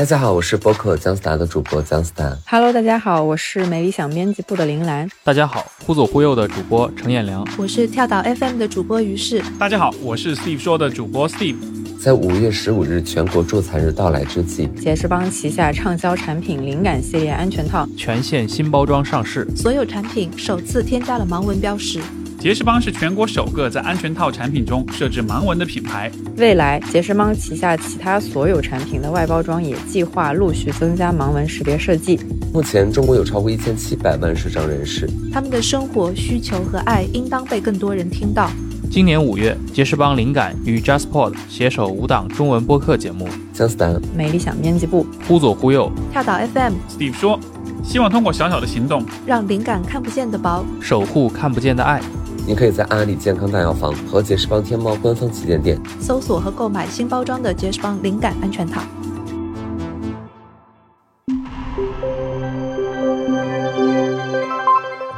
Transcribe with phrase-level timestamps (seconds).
[0.00, 2.34] 大家好，我是播客姜思达的主播姜思达。
[2.46, 5.06] Hello，大家好，我是美理想编辑部的林兰。
[5.22, 7.46] 大家好，忽左忽右的主播程彦良。
[7.58, 9.42] 我是跳岛 FM 的主播于适。
[9.58, 11.56] 大家好，我是 Steve 说的主播 Steve。
[12.02, 22.00] 在五月十五日全国助残日到来之际，杰士邦旗下畅销产品灵感系列安全套全线新包装上市，所有产品首次添加了盲文标识。
[22.40, 26.10] 杰士邦是全国首个在安全套产品中设置盲文的品牌。
[26.38, 32.18] 未来，杰士邦旗下其他所有产品的外包装也计划陆续增加盲文识别设计。
[32.50, 38.50] 目前，中国有超过一千七百万视障人士，他们的生活需求和爱应当被更多人听到。
[38.90, 46.72] 今年五月，杰士邦灵感与 JustPod 携手五档中文播客节目，姜思达、美理想编辑部、忽左忽右、跳岛 FM。
[46.88, 47.38] Steve 说，
[47.84, 52.00] 希望通过小小的行动，让灵感看不见的薄，守护看不见的爱。
[52.46, 58.82] 您可以在阿里健康大药房和杰士邦天猫官方旗舰店搜索和购买新包装的杰士邦灵感安全套。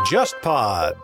[0.04, 0.94] JustPod。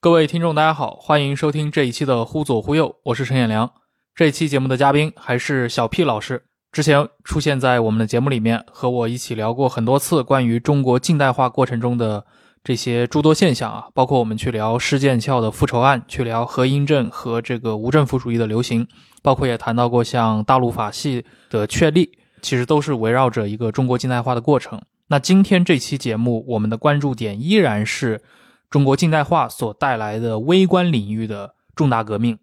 [0.00, 3.70] 各位听众，大家好，欢迎收听这一期的忽左忽右，我是陈彦良。
[4.14, 12.26] 这一期节目的嘉宾还是小 P 老师，之前出现在我们的节目里面，和我一起聊过很多次关于中国近代化过程中的
[12.64, 18.86] 这些诸多现象啊，包括我们去聊施剑翘的复仇案，去聊何应正和这个无政府主义的流行，
[19.22, 22.10] 包括也谈到过像大陆法系的确立，
[22.42, 24.80] 其实都是围绕着一个中国近代化的过程。
[25.06, 28.20] 那今天这期节目，我们的关注点依然是
[28.68, 32.38] 中国近代化所带来的微观领域的重大革命，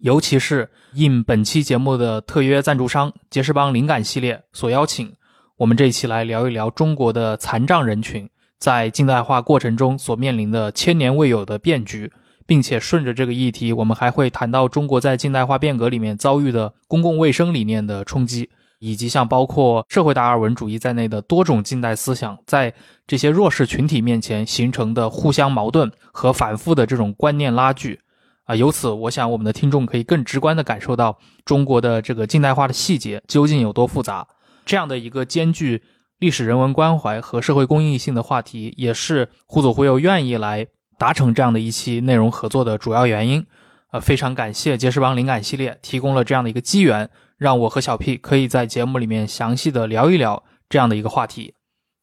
[0.00, 5.10] 尤其是应本期节目的特约赞助商杰士邦灵感系列所邀请，
[5.56, 8.28] 我们这一期来聊一聊中国的残障人群
[8.60, 12.12] 在近代化过程中所面临的千年未有的变局，
[12.46, 18.50] 并且顺着这个议题，我们还会谈到中国在近代化变革里面遭遇的公共卫生理念的冲击。
[18.82, 22.72] 以及像包括社会达尔文主义在内的多种近代思想，在
[23.06, 28.00] 这些弱势群体面前形成的互相矛盾和反复的这种观念拉锯，
[28.44, 34.26] 啊，由此我想我们的听众可以更直观地感受到中国的这个近代化的细节究竟有多复杂。
[34.64, 35.82] 这样的一个兼具
[36.20, 40.66] 历史人文关怀和社会公益性的话题，也是忽左忽右愿意来
[40.98, 43.46] 达成这样的一期内容合作的主要原因。
[43.90, 47.08] 呃，非常感谢杰士邦灵感系列提供了这样的一个机缘。
[47.38, 51.54] 让我和小 P 可以在节目里面详细的聊一聊这样的一个话题。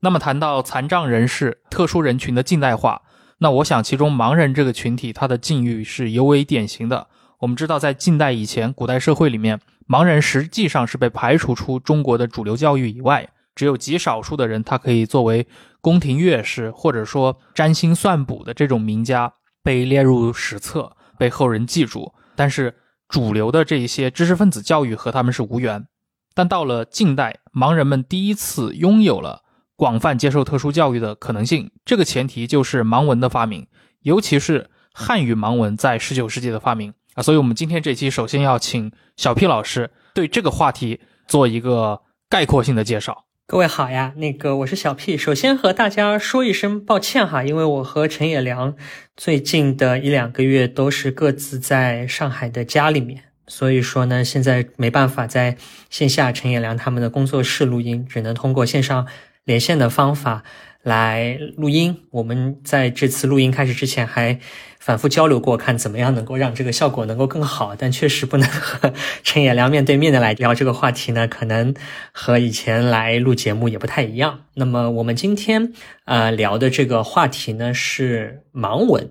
[0.02, 3.04] 那么谈到残障人士、特殊人群的近代化，
[3.38, 7.06] 那我想其中盲人这个群体他的境遇是尤为典型的。
[7.42, 15.48] 我们知道，在近代以前，古代社会里面，盲人实际上是被排除出中国的主流教育以外，只有极少数的人他可以作为
[15.82, 22.14] 宫廷乐师或者说占星算卜的这种名家被列入史册，被后人记住。
[22.36, 22.76] 但是
[23.10, 25.88] 主流的这一些知识分子教育和他们是无缘，
[26.36, 29.42] 但到了近代，盲人们第一次拥有了
[29.76, 31.72] 广泛接受特殊教育的可能性。
[31.84, 33.66] 这个前提就是盲文的发明，
[34.02, 37.24] 尤其是汉语盲文在19世纪的发明啊。
[37.24, 43.24] 所以，我们今天这期首先要请小 P 老师对这个话题做一个概括性的介绍。
[43.50, 48.76] 各位好呀，那个我是小 P，首先和大家说一声抱歉哈，因为我和陈也良
[49.16, 55.56] 最近的一两个月都是各自在上海的家里面，所以说呢，现在没办法在
[55.90, 59.08] 线下陈也良他们的工作室录音，只能通过线上
[59.46, 60.44] 连线的方法
[60.88, 61.98] 来录音。
[62.12, 64.40] 我们在这次录音开始之前还
[64.80, 71.76] 反复交流过，看怎么样能够让这个效果能够更好，但确实不能和陈也良面对面的来聊这个话题呢，可能
[72.14, 74.46] 和以前来录节目也不太一样。
[74.54, 75.74] 那么我们今天
[76.06, 79.10] 呃聊的这个话题呢是盲文。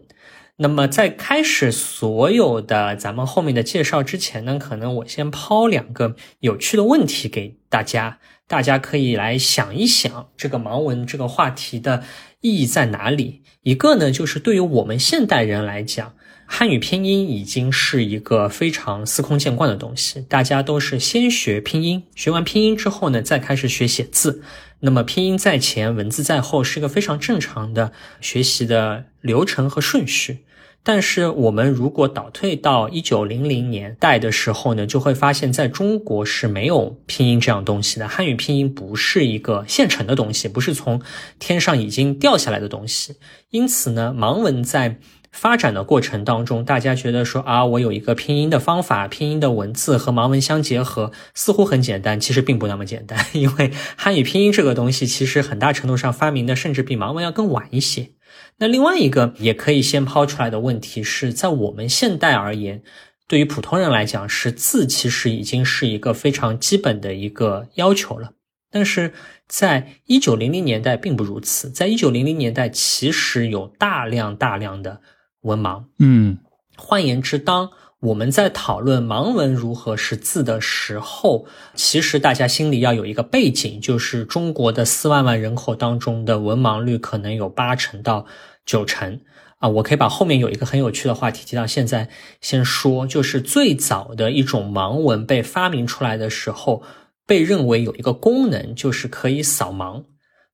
[0.58, 12.04] 那么在开始所有的咱们后面的介绍之前呢，可能我先抛两个有趣的问题给大家，大家可以来想一想这个盲文这个话题的
[12.40, 13.42] 意义在哪里。
[13.62, 16.14] 一个呢，就是对于我们现代人来讲，
[16.46, 24.42] 汉语拼音已经是一个非常司空见惯的东西，大家都是先学拼音，学完拼音之后呢，再开始学写字。
[24.80, 30.44] 那么拼音在前，文字在后，是一个非常正常的学习的流程和顺序。
[30.88, 38.06] 但是我们如果倒退到一九零零年代的时候呢，就会发现在中国是没有拼音这样东西的。
[38.06, 41.02] 汉语拼音不是一个现成的东西，不是从
[41.40, 43.16] 天上已经掉下来的东西。
[43.50, 45.00] 因此呢，盲文在
[45.32, 53.18] 发展的过程当中，大家觉得说啊，我有一个拼音的方法，拼音的文字和盲文相结合，似乎很简单，其实并不那么简单。
[53.32, 58.10] 因为汉语拼音这个东西，其实很大程度上发明的甚至比盲文要更晚一些。
[58.58, 62.82] 那另外一个也可以先抛出来的问题是在我们现代而言，
[63.28, 68.32] 对于普通人来讲，识字其实已经是一个非常基本的一个要求了。
[68.70, 69.12] 但是
[69.46, 75.00] 在一九零零年代并不如此，在一九零零年代其实有大量大量的
[75.42, 75.84] 文盲。
[75.98, 76.38] 嗯，
[76.76, 77.70] 换言之，当
[78.06, 88.26] 我们在讨论盲文如何识字的时候，其实大家心里要有一个背景，就是中国的四万万人口当中的文盲率可能有八成到
[88.64, 89.20] 九成。
[89.58, 92.08] 啊，我可以把后面有一个很有趣的话题提到现在
[92.40, 96.84] 先说，就是最早的一种盲文被发明出来的时候，
[97.26, 100.04] 被认为有一个功能，就是可以扫盲，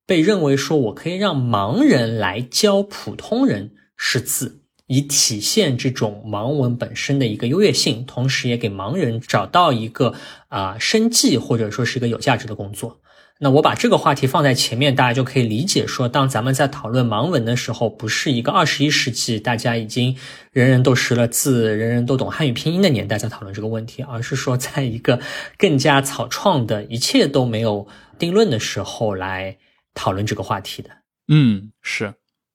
[0.06, 4.62] 被认为说我可以让盲人来教普通人识字。
[4.93, 10.12] 以体现这种盲文本身的一个优越性，同时也给盲人找到一个
[10.49, 13.00] 啊生计或者说是一个有价值的工作。
[13.41, 20.15] 那我把这个话题放在前面，大家就可以理解说，当咱们在讨论盲文的时候，不是一个二十一世纪大家已经
[20.53, 25.19] 人人都识了字、人人都懂汉语拼音的年代在讨论这个问题，而是说在一个
[25.56, 29.56] 更加草创的、一切都没有定论的时候来
[29.94, 30.91] 讨论这个话题的。
[31.29, 32.12] 嗯，是。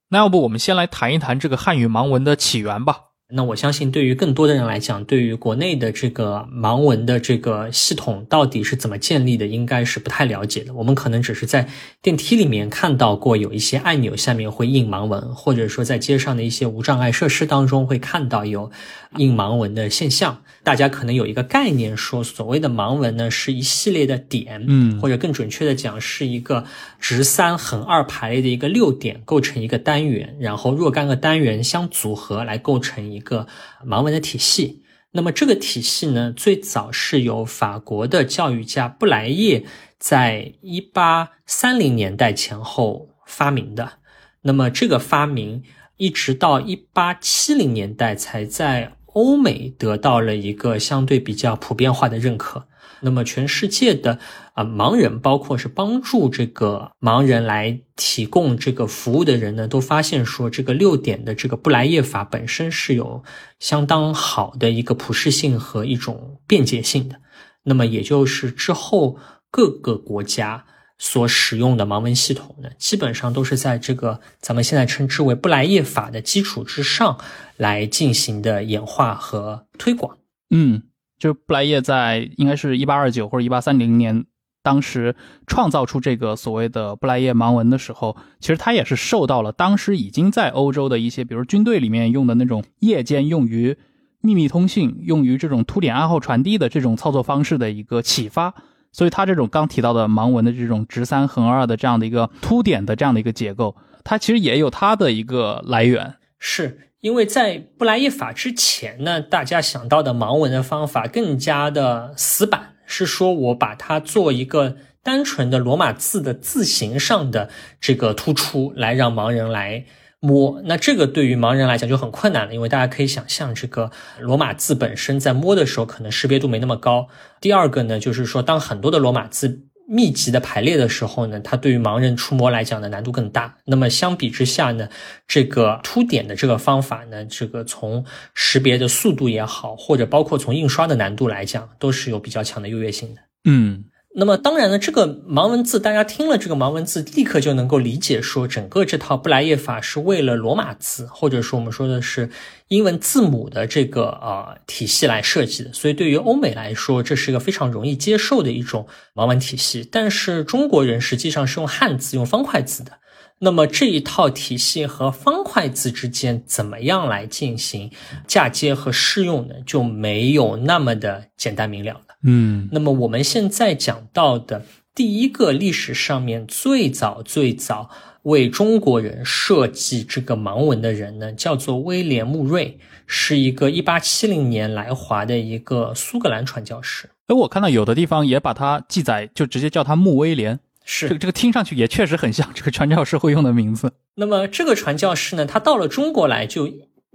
[0.09, 3.00] 那要不我们先来谈一谈这个汉语盲文的起源吧。
[3.30, 10.74] 那我相信，对于更多的人来讲，对于国内的这个盲文的这个系统到底是怎么建立的，应该是不太了解的。
[10.74, 11.68] 我们可能只是在
[12.01, 18.71] 电梯里面看到过有一些按钮下面会印盲文，或者说在街上的一些无障碍设施当中会看到有
[19.18, 20.42] 印盲文的现象。
[20.67, 26.65] 大家可能有一个概念，说所谓的盲文呢，是一系列的点，嗯，或者更准确的讲，是一个
[26.99, 33.47] 直三横二排列的一个六点构成一个单元，然后若干个单元相组合来构成一个
[33.85, 34.83] 盲文的体系。
[35.11, 39.63] 那么这个体系呢，最早是由法国的教育家布莱叶
[39.97, 43.93] 在一八三零年代前后发明的。
[44.41, 45.63] 那么这个发明
[45.95, 48.96] 一直到一八七零年代才在。
[49.17, 52.67] 欧美得到了一个相对比较普遍化的认可，
[53.01, 54.19] 那么全世界的
[54.53, 63.23] 啊盲人，包括是帮助这个盲人来提供这个服务的人呢，都发现说这个六点的这个布莱叶法本身是有
[63.59, 67.15] 相当好的一个普适性和一种便捷性的。
[67.63, 69.17] 那么也就是之后
[69.49, 70.65] 各个国家。
[70.99, 77.17] 所使用的盲文系统呢，基本上都是在这个咱们现在称之为布莱叶法的基础之上
[77.55, 80.17] 来进行的演化和推广。
[80.49, 80.81] 嗯，
[81.19, 84.25] 就布莱叶在应该是一八二九或者一八三零年，
[84.63, 85.15] 当时
[85.45, 93.77] 创造出这个所谓的布莱叶盲文的时候，其实他也是受到了当时已经在欧洲的一些，比如军队里面用的那种夜间用于
[94.19, 98.55] 秘密通信、用于这种凸点暗号传递的这种操作方式的一个启发。
[98.92, 106.16] 所以，它这种刚提到的盲文的这种直三横二的这样的一个凸点的这样的一个结构，它其实也有它的一个来源。
[106.39, 117.50] 是因为在布莱叶法之前呢，大家想到的盲文的方法更加的死板，是说我把它做一个单纯的罗马字的字形上的
[117.80, 119.86] 这个突出，来让盲人来。
[120.27, 123.89] 摸，那这个对于盲人来讲就很困难了，因为大家可以想象，这个
[124.19, 127.07] 罗马字本身在摸的时候可能识别度没那么高。
[127.39, 133.56] 第二个呢，就是说当很多的罗马字密集的排列的时候呢，它对于盲人触摸来讲的难度更大。
[133.65, 134.89] 那么相比之下呢，
[135.27, 138.03] 这个凸点的这个方法呢，这个从
[138.33, 143.21] 识别的速度也好，或者包括从印刷的难度来讲，都是有比较强的优越性的。
[143.45, 143.85] 嗯。
[144.19, 152.27] 那么当然呢，这个盲文字，大家听了这个盲文字，立刻就能够理解说，整个这套布莱叶法是为了罗马字，或者说我们说的是
[152.69, 155.71] 英文字母的这个呃体系来设计的。
[155.71, 159.88] 所以对于欧美来说，这是一个非常容易接受的一种盲文体系。
[159.91, 162.93] 但是中国人实际上是用汉字、用方块字的。
[163.38, 167.91] 那么这一套体系和方块字之间怎么样来进行
[168.25, 169.53] 嫁接和适用呢？
[169.63, 172.06] 就没有那么的简单明了了。
[172.29, 177.89] 嗯，那么我们现在讲到的第一个历史上面最早最早
[178.24, 187.10] 为中国人设计这个盲文的人呢，叫做威廉·穆瑞，是一个一八七零年来华的一个苏格兰传教士。
[187.27, 190.60] 哎，我看到有的地方也把它记载，就直接叫他穆威廉。
[190.84, 193.93] 是这个这个听上去也确实很像这个传教士会用的名字。
[194.15, 196.67] 那么这个传教士呢，他到了中国来就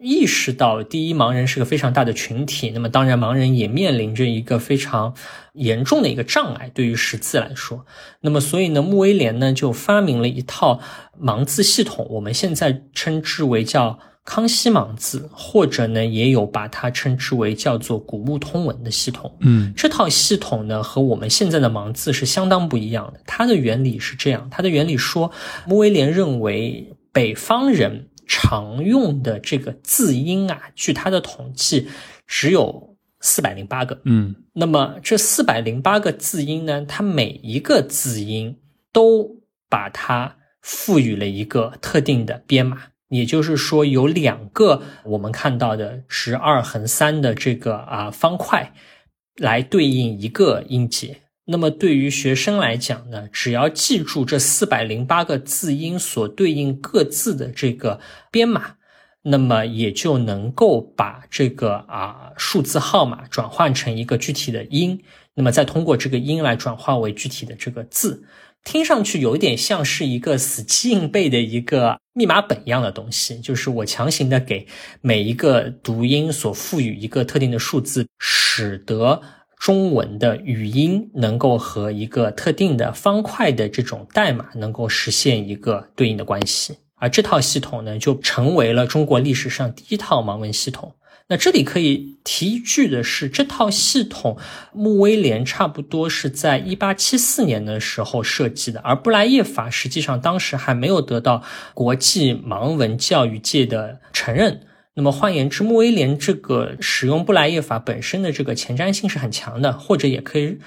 [0.03, 2.71] 意识到，第一，盲人是个非常大的群体。
[2.71, 5.15] 那么当然，盲人也面临着一个非常
[5.55, 7.87] 严重的一个障碍，对于识字来说。
[8.21, 10.81] 那么所以呢，穆威廉呢就发明了一套
[11.21, 13.99] 盲字系统，我们现在称之为叫。
[14.25, 19.37] 康熙盲字，或者呢，也有把它称之为叫做古木通文的系统。
[19.41, 23.21] 嗯，这套系统呢，和我们现在的盲字是相当不一样的。
[23.27, 25.33] 它的原理是这样，它的原理说，
[25.67, 31.87] 穆威廉认为北方人常用的这个字音啊，据他的统计，
[32.27, 34.01] 只有四百零八个。
[34.05, 38.59] 嗯那么这四百零八个字音呢，它每一个字音
[38.91, 48.73] 都把它赋予了一个特定的编码，也就是说，有两个我们看到的十二横三的这个啊方块
[49.37, 51.22] 来对应一个音节。
[51.45, 57.99] 那么对于学生来讲呢，只要记住这四百零八个字音所对应各自的这个
[58.31, 58.77] 编码，
[59.23, 65.03] 那么也就能够把这个啊数字号码转换成一个具体的音，
[65.35, 68.25] 那么再通过这个音来转化为具体的这个字。
[68.65, 74.65] 听上去有点像是一个死记硬背的一个密码本一样的东西，就是我强行的给
[75.01, 79.21] 每一个读音所赋予一个特定的数字，使得
[79.63, 90.97] 中文的语音能够和一个特定的方块的这种代码能够实现一个对应的关系，而这套系统呢，就成为了中国历史上第一套盲文系统。
[91.29, 94.37] 那这里可以提一句的是，这套系统
[94.73, 101.41] 穆威廉差不多是在一八七四年的时候设计的，而布莱叶法实际上当时还没有得到
[101.73, 104.63] 国际盲文教育界的承认。
[104.95, 110.59] 那么换言之，穆威廉这个使用布莱叶法本身的这个前瞻性是很强的，或者也可以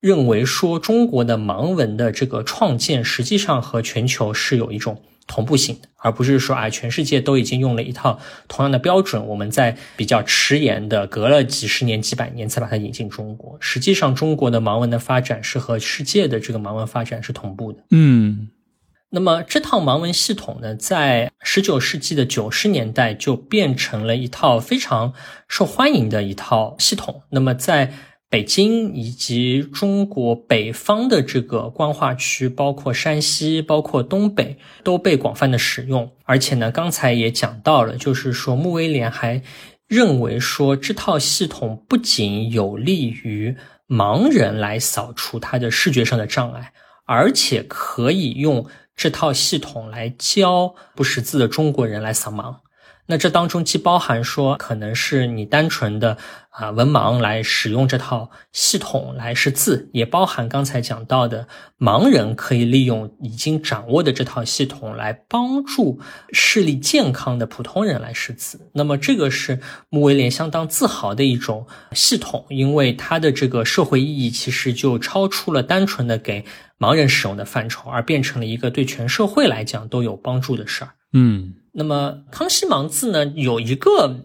[0.00, 5.02] 认为说，中国的盲文的这个创建实际上和全球是有一种。
[5.26, 13.56] 同步性的，而不是说啊，全世界都已经用了一套同样的标准，我们在比较迟延的隔了几十年、几百年才把它引进中国。
[13.60, 17.84] 实际上，中国的盲文的发展是和世界的这个盲文发展是同步的。
[17.92, 18.48] 嗯，
[19.12, 25.12] 那么这套盲文系统呢，在十九世纪的九十年代就变成了一套非常
[25.48, 27.22] 受欢迎的一套系统。
[27.30, 27.92] 那么在
[28.28, 36.12] 北京以及中国北方的这个官话区，包括山西、包括东北，都被广泛的使用。
[36.22, 39.42] 而且呢，刚才也讲到了，就是说穆威廉还
[39.88, 43.56] 认为说，这套系统不仅有利于
[43.88, 46.72] 盲人来扫除他的视觉上的障碍，
[47.06, 48.64] 而且可以用
[49.00, 52.56] 这套系统来教不识字的中国人来扫盲。
[53.06, 56.18] 那这当中既包含说，可能是你单纯的
[56.60, 61.48] 啊文盲来使用这套系统来识字，也包含刚才讲到的
[61.78, 65.98] 盲人可以利用已经掌握的这套系统来帮助
[66.32, 68.70] 视力健康的普通人来识字。
[68.74, 76.44] 那么这个是穆威廉相当自豪的一种系统，因为它的这个社会意义其实就超出了单纯的给
[76.78, 80.90] 盲人使用的范畴，而变成了一个对全社会来讲都有帮助的事儿。
[81.14, 81.54] 嗯。
[81.72, 84.24] 那么康熙盲字呢，有一个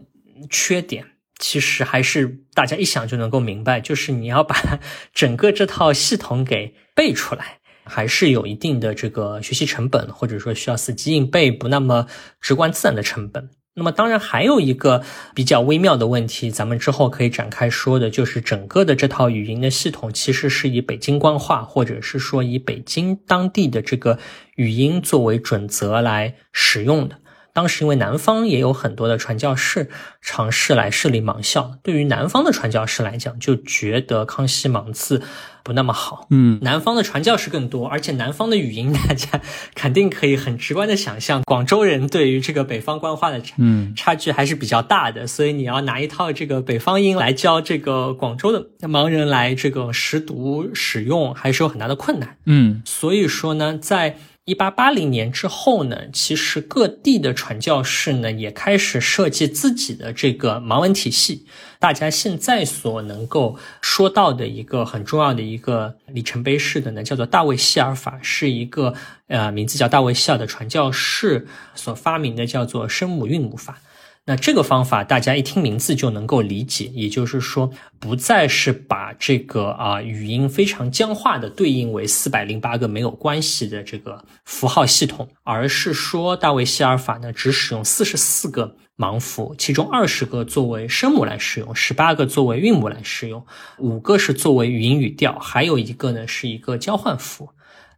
[0.50, 1.06] 缺点，
[1.40, 4.80] 其实还是大家一想就能够明白，就是你要把
[5.14, 12.08] 整个这套系统给背出来，还是有一定的这个学习成本，或者说需要死记硬背，不那么
[12.40, 13.50] 直观自然的成本。
[13.78, 24.18] 那么当然还有一个比较微妙的问题，咱们之后可以展开说的，就是整个的这套语音的系统其实是以北京官话，或者是说以北京当地的这个
[24.56, 27.20] 语音作为准则来使用的。
[27.56, 29.90] 当时因为南方也有很多的传教士
[30.22, 35.22] 尝试来设立盲校，对于南方的传教士来讲，就觉得康熙盲字
[35.64, 36.28] 不那么好。
[36.32, 39.40] 嗯，南方的传教士更多，而且南方的语音，大家
[39.74, 52.36] 肯定可以很直观的想象，广州人对于这个北方官话的差嗯差距还是比较大的，所以你要拿一套这个北方音来教这个广州的盲人来这个识读使用，还是有很大的困难。
[52.46, 61.48] 嗯所以说呢，在一八八零年之后呢，其实各地的传教士呢也开始设计自己的这个盲文体系。
[61.80, 68.94] 大家现在所能够说到的一个很重要的一个里程碑式的呢，叫做大卫希尔法，是一个
[69.28, 73.82] 呃名字叫大卫希尔的传教士所发明的，叫做声母韵母法。
[74.28, 93.46] 那这个方法大家一听名字就能够理解，也就是说，不再是把这个啊语音非常僵化的对应为四百零八个没有关系的这个符号系统，而是说大卫希尔法呢只使用四十四个盲符，其中二十个作为声母来使用，十八个作为韵母来使用，
[93.78, 97.50] 五个是作为语音语调，还有一个呢是一个交换符。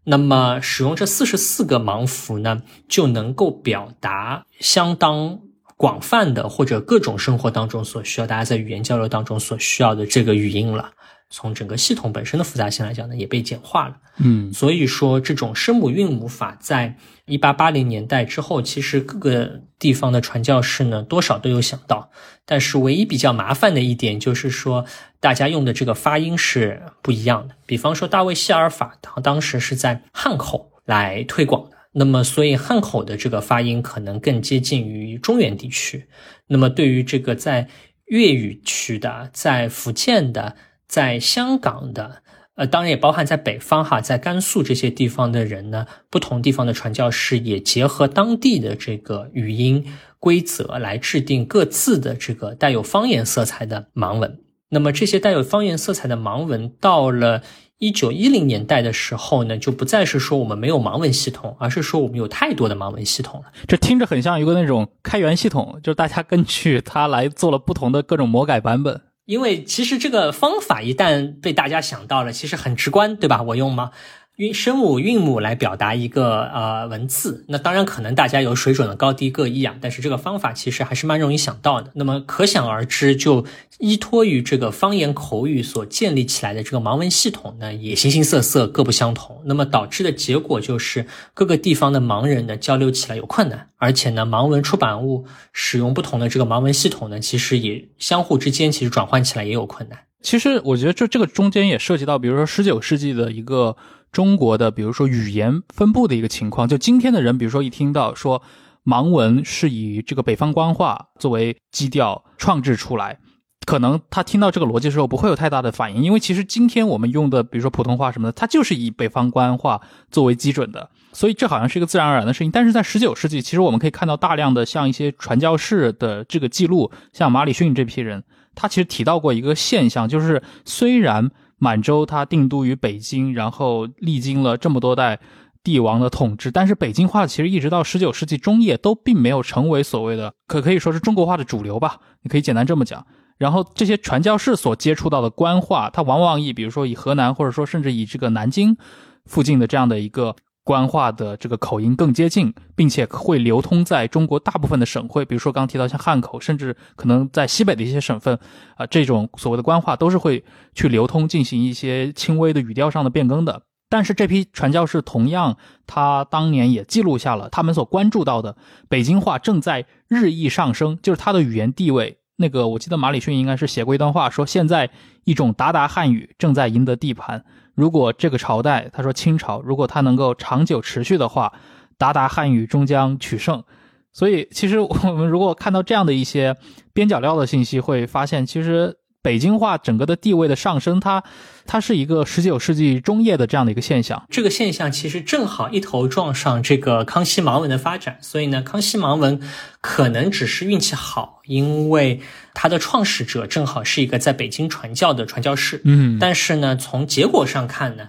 [0.04, 5.40] 那么使用这四十四个盲符呢，就能够表达相当。
[5.78, 10.92] 广泛的或者各种生活当中所需要，大家在语言交流当中所需要的这个语音了。
[11.30, 13.98] 从整个系统本身的复杂性来讲呢，也被简化了。
[14.20, 22.10] 嗯所以说，这种声母韵母法在一八八零年代之后，其实各个地方的传教士呢，多少都有想到。
[22.46, 24.86] 但是唯一比较麻烦的一点就是说，
[25.20, 27.56] 大家用的这个发音是不一样的。
[27.66, 31.77] 比方说，大卫希尔法，他当时是在汉口来推广的。
[32.00, 36.08] 那么，所以汉口的这个发音可能更接近于中原地区。
[36.46, 37.68] 那么，对于这个在
[38.06, 40.56] 粤语区的，在福建的，
[40.88, 42.22] 在香港的。
[42.56, 49.86] 呃，当然也包含在北方哈，在甘肃这些地方的人呢，不同地方的传教士也结合当地的这个语音
[50.20, 54.40] 规则来制定各自的这个带有方言色彩的盲文。
[54.70, 57.44] 那么这些带有方言色彩的盲文，到了
[57.80, 63.52] 一九一零年代的时候呢，就不再是说我们没有盲文系统，而是说我们有太多的盲文系统了。
[63.68, 69.02] 这听着很像一个那种开源系统，就是大家根据它来做了不同的各种魔改版本。
[69.26, 73.42] 因为其实这个方法一旦被大家想到了，其实很直观，对吧？
[73.44, 73.92] 我用吗？
[74.38, 81.90] 韵声母韵母来表达一个呃文字，那当然可能大家有水准的高低各异啊，但是这个方法其实还是蛮容易想到的。
[81.96, 83.44] 那么可想而知，就
[83.80, 89.42] 依托于这个方言口语所建立起来的这个盲文系统呢，也形形色色，各不相同。
[89.46, 99.98] 那么导致的结果就是各个地方的盲人呢交流起来有困难，而且呢，盲文出版物使用不同的这个盲文系统呢，其实也相互之间其实转换起来也有困难。
[100.22, 103.76] 其实我觉得这这个中间也涉及到，比如说十九世纪的一个。
[104.10, 108.42] 中国的，比如说语言分布的一个情况，就今天的人，比如说一听到说
[108.86, 113.20] 盲文是以这个北方官话作为基调创制出来，
[113.66, 122.50] 可能他听到这个逻辑的时候不会有太大的反应，因为其实今天我们用的，比如说普通话什么的，它就是以北方官话作为基准的，所以这好像是一个自然而然的事情。
[122.50, 128.24] 但是在十九世纪，其实我们可以看到大量的像一些传教士的这个记录，像马里逊这批人，
[128.58, 131.32] 他其实提到过一个现象，就是虽然。
[131.60, 135.20] 满洲它定都于北京，然后历经了这么多代
[135.64, 143.04] 帝王的统治，但是北京话其实一直到十九世纪中叶都并没有成为所谓的可可以说是中国话的主流吧，你可以简单这么讲。
[143.40, 148.78] 然后这些传教士所接触到的官话，它往往以比如说以河南或者说甚至以这个南京
[149.26, 150.36] 附近的这样的一个。
[150.68, 158.38] 官话的这个口音更接近，并且会流通在中国大部分的省会，比如说刚提到像汉口，甚至可能在西北的一些省份，
[158.76, 160.44] 啊，这种所谓的官话都是会
[160.76, 163.62] 去流通，进行一些轻微的语调上的变更的。
[163.88, 165.56] 但是这批传教士同样，
[165.86, 168.58] 他当年也记录下了他们所关注到的
[168.90, 172.18] 北京话正在日益上升，就是他的语言地位。
[172.36, 174.90] 那个我记得马礼逊应该是写过一段话，说现在
[175.24, 177.46] 一种达达汉语正在赢得地盘。
[177.78, 181.54] 如果这个朝代，他说清朝，如果它能够长久持续的话，
[181.98, 183.64] 达达汉语终将取胜。
[184.12, 186.58] 所以，其实我们如果看到这样的一些
[186.92, 188.98] 边角料的信息，会发现其实。
[189.28, 191.22] 北京话整个的地位的上升，它
[191.66, 194.26] 它是一个十九世纪中叶的这样的一个现象。
[194.30, 199.42] 这个现象其实正好一头撞上这个康熙盲文的发展，所以呢，康熙盲文
[199.82, 202.22] 可能只是运气好，因为
[202.54, 205.82] 它的创始者正好是一个在北京传教的传教士。
[205.84, 208.08] 嗯，但是呢，从结果上看呢。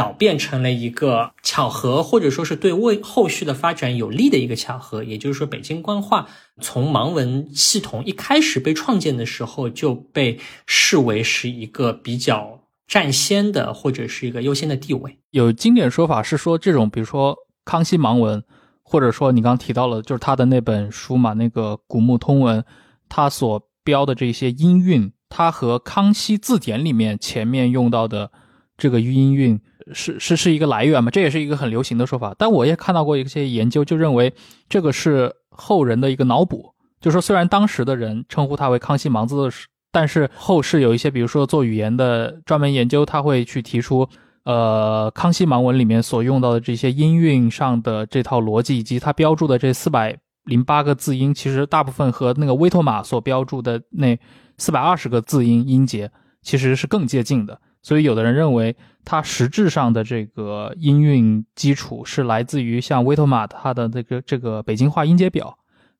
[0.00, 5.04] 导变成了一个巧合，或者说是对未后续的发展有利的一个巧合。
[5.04, 6.26] 也就是说，北京官话
[6.58, 15.18] 从盲文系统一开始被创建的时候，就被视为是一个比较占先的，或者是一个优先的地位。
[15.32, 17.36] 有经典说法是说，这种比如说
[17.66, 18.42] 康熙盲文，
[18.82, 22.60] 或者说你刚提到了，就是他的那本书嘛，那个《古墓通文》，
[23.08, 28.30] 他所标的这些音韵，它和康熙字典里面前面用到的
[28.78, 29.60] 这个音韵。
[29.92, 31.10] 是是是一个来源嘛？
[31.10, 32.34] 这也是一个很流行的说法。
[32.38, 34.32] 但我也看到过一些研究，就认为
[34.68, 36.74] 这个是后人的一个脑补。
[37.00, 39.48] 就说虽然当时的人称呼他为康熙盲字，
[39.90, 44.06] 但是后世有一些，比如说做语言的专门研究，他会去提出，
[44.44, 54.18] 呃，康熙盲文里面所用到的这些音韵上的这套逻辑，以及它标注的这四百零八个字音，其实大部分和那个威妥玛所标注的那
[54.58, 56.10] 四百二十个字音音节
[56.42, 57.60] 其实是更接近的。
[57.82, 65.58] 所以，有的人认为它实质上的这个音韵基础是来自于像威托马他的这个这个北京话音阶表，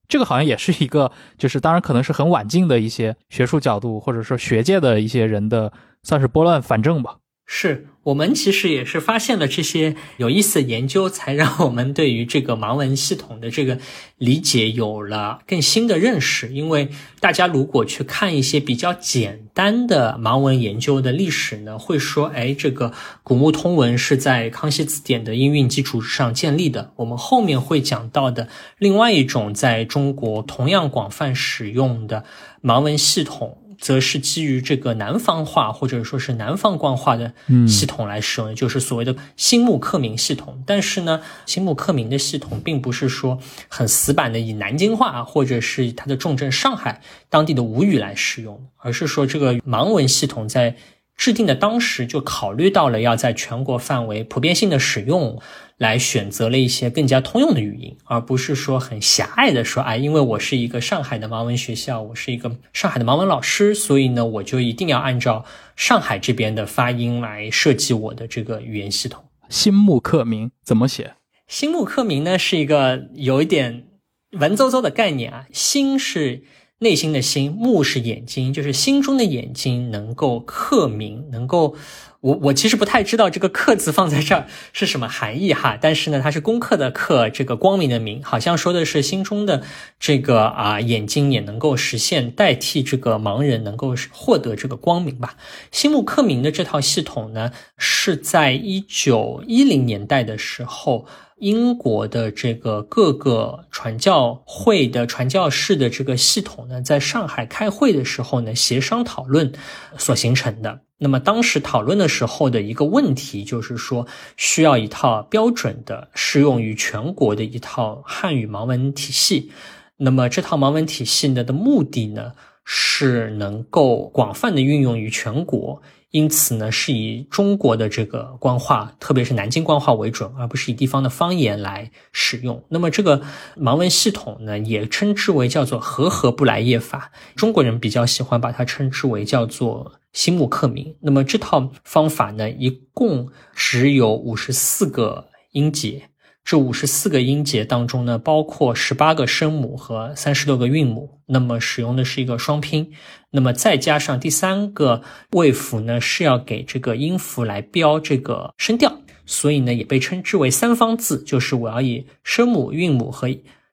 [0.09, 7.17] 这个好像也是一个，就是当然可能是很晚近的一些学术角度或者说学界的一些人的算是拨乱反正吧。
[7.47, 13.79] 是我们其实也是发现了这些有意思的研究，才让我们对于这个盲文系统的这个
[14.17, 16.49] 理解有了更新的认识。
[16.49, 16.89] 因为
[17.21, 26.93] 大家如果去看一些比较简单的盲文研究的历史呢，会说，哎，这个古墓通文是在康熙字典的音韵基础上建立的。
[26.97, 32.25] 我们后面会讲到的另外一种在中国同样广泛使用的
[32.63, 33.59] 盲文系统。
[33.81, 37.33] 则是基于这个南方话或者说是南方官话的
[37.66, 40.62] 系统来使用，就是所谓的新木克明系统。
[40.66, 43.38] 但是呢，新木克明的系统并不是说
[43.69, 50.77] 很死板的以南京话或者是它的重镇上海当地的吴语来使用，而是说这个盲文系统在
[51.20, 55.38] 制定的当时就考虑到了要在全国范围普遍性的使用，
[55.76, 65.44] 来选择了一些更加通用的语音，而不是说很狭隘的说，哎，因为我是一个上海的盲文学校，我是一个上海的盲文老师，所以呢，我就一定要按照
[65.76, 69.22] 上海这边的发音来设计我的这个语言系统。
[69.50, 71.16] 新木克明怎么写？
[71.46, 73.85] 新木克明呢是一个有一点
[74.30, 76.44] 文绉绉的概念啊，新是。
[76.83, 81.77] 内心的心，目是眼睛，就是心中的眼睛能够克明，能够，
[82.23, 89.62] 我我其实不太知道这个“克”字放在这儿是什么含义哈，但是呢，它是攻克的“克”，这个光明的“明”，好像说的是心中的
[89.99, 95.37] 这个啊眼睛也能够实现代替这个盲人能够获得这个光明吧。
[95.71, 101.05] 心目克明的这套系统呢，是在一九一零年代的时候。
[101.40, 109.50] 英国的这个各个传教会的传教士的这个系统呢，在上海开会的时候呢，协商讨论
[109.96, 110.81] 所形成的。
[110.98, 119.50] 那么当时讨论的时候的一个问题就是说，需要一套标准的适用于全国的一套汉语盲文体系。
[119.96, 122.33] 那么这套盲文体系呢的目的呢，
[122.64, 125.81] 是能够广泛的运用于全国。
[126.11, 132.64] 因此呢，是以中国的这个官话，特别是南京官话为准，而不是以地方的方言来使用。
[132.68, 133.23] 那么这个
[133.57, 140.96] 盲文系统呢，也称之为叫做和合不来业法，中国人比较喜欢把它称之为叫做新木克明。
[141.01, 146.09] 那么这套方法呢，一共只有五十四个音节。
[146.42, 151.20] 这五十四个音节当中呢，包括十八个声母和三十六个韵母。
[151.26, 152.92] 那么使用的是一个双拼。
[153.31, 163.29] 那么再加上第三个位符呢，是要给这个音符来标这个声调，所以呢也被称之为三方字，就是我要以声母、韵母和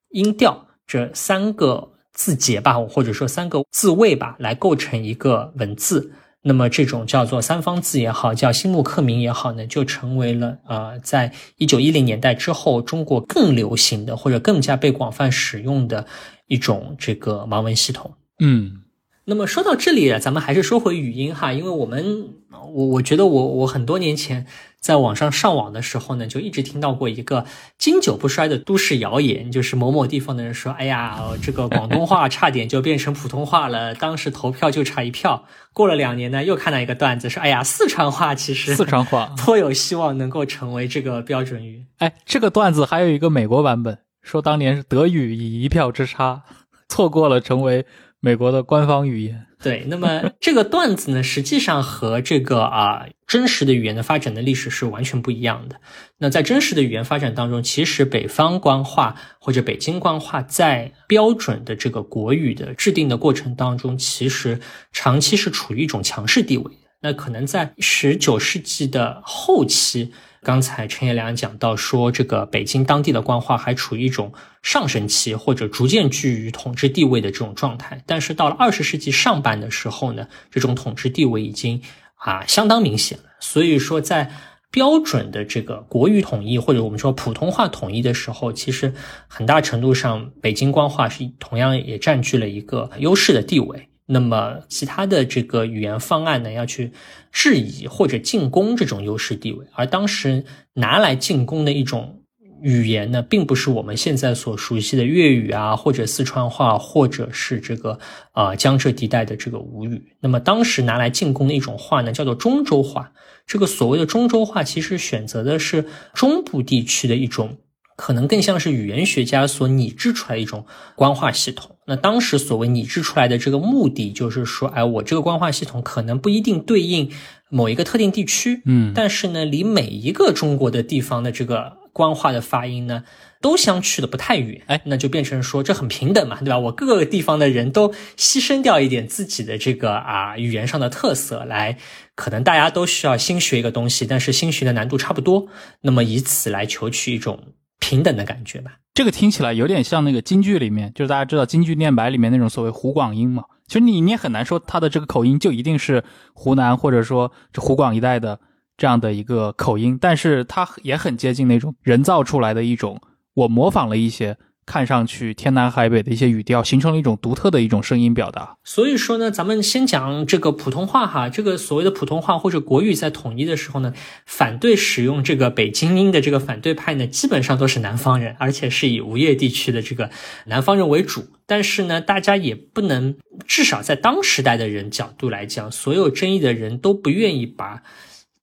[0.10, 6.13] 音调这三个字节吧，或者说三个字位吧，来构成一个文字。
[6.47, 16.07] 那么这种叫做三方字也好，叫新木刻名也好呢，就成为了呃，在一九一零年代之后，中国更流行的或者更加被广泛使用的
[16.47, 18.13] 一种这个盲文系统。
[18.39, 18.81] 嗯。
[19.29, 24.47] 那么说到这里，咱们还是说回语音哈，因为我们我我觉得我我很多年前
[24.88, 27.45] 在网上上网的时候呢，就一直听到过一个
[27.78, 35.43] 经久不衰的都市谣言，就是某某地方的人说，哎呀，这个广东话差点就变成普通话了，当时投票就差一票。
[35.73, 41.84] 过了两年呢，又看到一个段子说，哎呀，四川话其实四川话颇有希望能够成为这个标准语。
[41.97, 46.43] 哎，这个段子还有一个美国版本，说当年是德语以一票之差
[46.88, 47.86] 错过了成为。
[48.19, 55.75] 美国的官方语言对，那么 这个段子呢，实际上和这个啊真实的语言的发展的历史是完全不一样的。
[56.17, 64.60] 那在真实的语言发展当中，其实北方官话或者北京官话在标准的这个国语的制定的过程当中，其实
[64.91, 66.71] 长期是处于一种强势地位。
[67.01, 70.12] 那可能在十九世纪的后期。
[70.47, 74.31] 刚才陈彦良讲到说，这个北京当地的官话还处于一种
[74.63, 78.01] 上升期，或者逐渐居于统治地位的这种状态。
[78.05, 81.81] 但是到了二十世纪上半的时候呢，这种统治地位已经
[82.15, 83.25] 啊相当明显了。
[83.41, 84.31] 所以说，在
[84.71, 88.93] 标准的这个国语统一，或者我们说普通话统一的时候，其实
[89.27, 93.89] 很大程度上，北京官话是同样也占据了一个优势的地位。
[94.10, 96.93] 那么其他的这个语言方案呢，要去
[97.32, 102.22] 质疑或者进攻这种优势地位，而当时拿来进攻的一种
[102.62, 108.00] 语言呢，并不是我们现在所熟悉的粤语啊，或者四川话，或者是这个
[108.32, 110.15] 啊江浙地带的这个吴语。
[110.22, 113.12] 那么当时拿来进攻的一种话呢，叫做中州话。
[113.46, 117.58] 这个所谓的中州话，其实选择的是中部地区的一种。
[117.97, 121.75] 可能更像是语言学家所拟制出来一种官话系统。
[121.88, 127.12] 那当时所谓拟制出来的这个目的，就是说，哎，我这个官话系统可能不一定对应
[127.49, 133.05] 某一个特定地区，嗯，但是呢，离每一个中国的地方的这个官话的发音呢，
[133.41, 134.62] 都相去的不太远。
[134.67, 136.60] 哎，那就变成说这很平等嘛，对吧？
[136.60, 141.77] 我各个地方的人都牺牲掉一点自己的这个啊语言上的特色来，
[142.15, 145.47] 可能大家都需要新学一个东西，但是新学的难度差不多，
[145.81, 147.39] 那么以此来求取一种。
[147.80, 153.44] 平等的感觉吧，这个听起来有点像那个京剧里面，就是大家知道京剧念白里面那种所谓湖广音嘛。
[153.68, 158.40] 其实你你也很难说他的这个口音就一定是湖南或者说这湖广一带的
[158.78, 163.00] 这样的一个口音，但是他也很接近那种人造出来的一种，
[163.34, 168.58] 我模仿了一些看上去天南海北的一些语调，形成了一种独特的一种声音表达。
[168.65, 173.93] 所以说呢，咱们先讲这个普通话哈，这个所谓的普通话或者国语在统一的时候呢，
[174.25, 180.12] 反对使用这个北京音的这个反对派呢，基本上都是南方人，而且是以无业地区的这个
[180.45, 181.25] 南方人为主。
[181.45, 183.15] 但是呢，大家也不能，
[183.47, 187.84] 至少在当时代的人角度来讲，所有争议的人都不愿意把。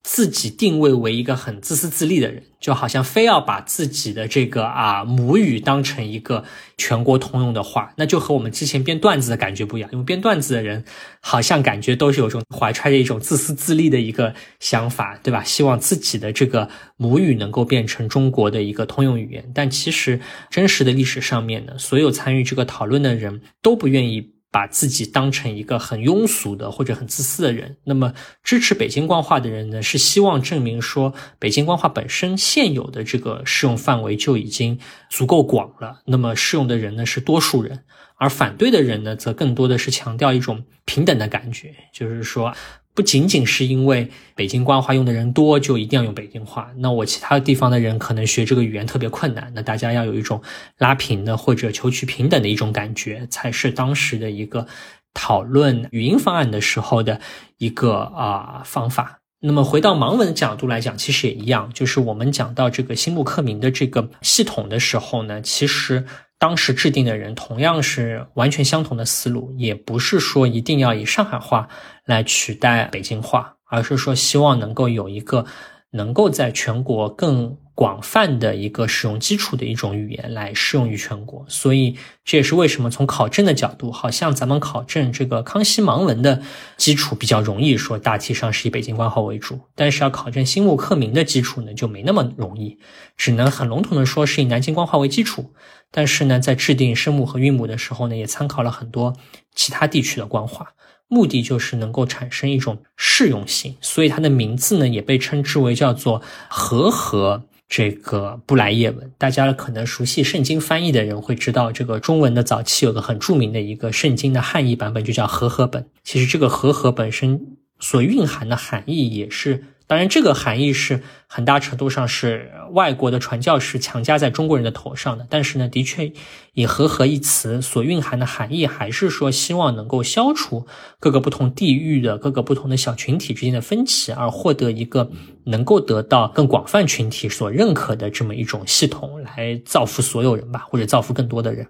[0.04, 6.44] 自己定位为一个很自私自利的人，就好像非要把自己的这个啊母语当成一个
[6.76, 9.88] 全国通用的话，那就和我们之前编段子的感觉不一样。
[9.92, 10.84] 因为编段子的人
[11.20, 15.42] 好像感觉都是有种怀揣着一种自私自利的一个想法，对吧？
[15.42, 19.50] 希望自己的这个母语能够变成中国的一个通用语言。
[19.54, 24.34] 但其实真实的历史上面呢，所有参与这个讨论的人都不愿意。
[24.54, 28.14] 把自己当成一个很庸俗的或者很自私的人，那么
[28.44, 34.78] 支持北京官话的人呢，是希望证明说北京官话本身现有的这个适用范围就已经
[35.10, 37.80] 足够广了，那么适用的人呢是多数人，
[38.14, 42.54] 而反对的人呢，则更多的是强调一种平等的感觉，就是说。
[42.94, 46.70] 不仅仅是因为北京官话用的人多，就一定要用北京话。
[46.76, 50.40] 那我其他地方的人可能学这个语言特别困难，那大家要有一种
[50.78, 54.68] 拉平的或者求取平等的一种感觉，才是当时的一个
[55.12, 57.20] 讨论语音方案的时候的
[57.59, 59.18] 一个啊方法。
[59.40, 66.07] 那么回到盲文的角度来讲，其实也一样，就是我们讲到这个新木克明的这个系统的时候呢，其实。
[66.38, 71.68] 当时制定的人同样是完全相同的思路，也不是说一定要以上海话
[72.05, 75.47] 来取代北京话，而是说希望能够有一个
[75.90, 77.57] 能够在全国更。
[77.74, 86.40] 广泛的一个使用基础的一种语言来适用于全国，所以这也是为什么从考证的角度，好像咱们考证这个康熙盲文的
[86.76, 92.78] 基础比较容易，说大体上是以北京官话为主，但是要考证新木克明的基础呢，就没那么容易，
[93.16, 95.52] 只能很笼统的说是以南京官话为基础，
[95.90, 99.16] 但是呢，在制定声母和韵母的时候呢，也参考了很多
[99.52, 100.74] 其他地区的官话，
[101.08, 107.46] 目的就是能够产生一种适用性，所以它的名字呢，也被称之为叫做和合。
[107.76, 115.84] 这个布莱叶文，大家可能熟悉圣经翻译的人会知道，这个中文的早期有个很著名的一个圣经的汉译版本，就叫和合本。
[116.04, 119.64] 其实这个和合本身所蕴含的含义也是。
[119.87, 125.27] 当然，这个含义是很大程度上是外国的传教士强加在中国人的头上的。
[125.29, 126.11] 但是呢，的确
[126.55, 130.66] 以“和合”一词所蕴含的含义，还是说希望能够消除
[130.99, 135.11] 各个不同地域的各个不同的小群体之间的分歧，而获得一个
[135.44, 141.68] 能够得到更广泛群体所认可的这么一种系统，来造福所有人吧，或者造福更多的人。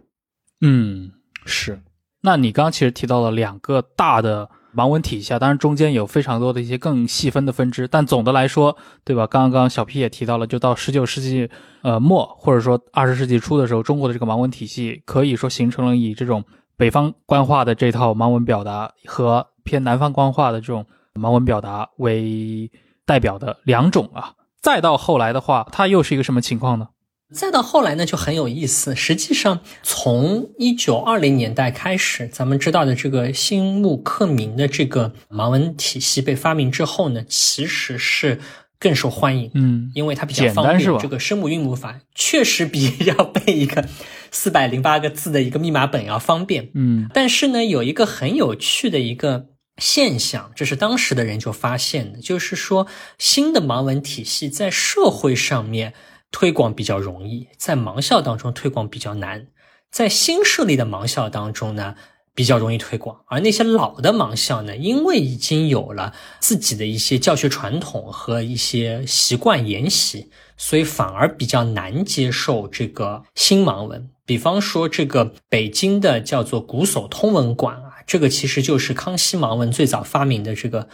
[0.60, 1.10] 嗯，
[1.44, 1.80] 是。
[2.22, 4.48] 那你刚刚其实提到了两个大的。
[4.76, 9.26] 盲文体系啊，当然中间有非常多的一些更细分的分支，但总的来说，对吧？
[9.26, 11.48] 刚刚小 P 也提到了，就到十九世纪
[11.82, 16.44] 呃末，或者说二十世纪初的时候，中国的这个盲文体系可以说形成了以这种
[16.76, 20.84] 北方官话的这套盲文表达和偏南方官话的这种
[21.14, 22.70] 盲文表达为
[23.06, 24.34] 代表的两种啊。
[24.60, 26.88] 再到后来的话，它又是一个什么情况呢？
[27.34, 28.94] 再到后来呢，就很有意思。
[28.94, 38.40] 实际上，从一九二零年代开始，咱们知道的这个新木克明的这个盲文体系被发明之后呢，其实是
[38.78, 39.50] 更受欢迎。
[39.54, 43.86] 嗯，因为它比较方便，这个声母韵母法确实比 要背一个
[44.30, 46.70] 四百零八个字的一个密码本要方便。
[46.74, 49.46] 嗯，但是呢，有一个很有趣的一个
[49.78, 52.86] 现象，这是当时的人就发现的，就是说
[53.18, 55.92] 新的盲文体系在社会上面。
[56.34, 59.46] 推广比较容易，在盲校当中推广比较难，
[59.88, 61.94] 在新设立的盲校当中呢，
[62.34, 74.10] 比较容易推广，而那些老的盲校呢，因为已经有了自己的一些教学传统和一些习惯沿袭，所以反而比较难接受这个新盲文。
[74.26, 80.88] 比方说，这个北京的叫做古叟通文馆啊，这个其实就是康熙盲文最早发明的这个。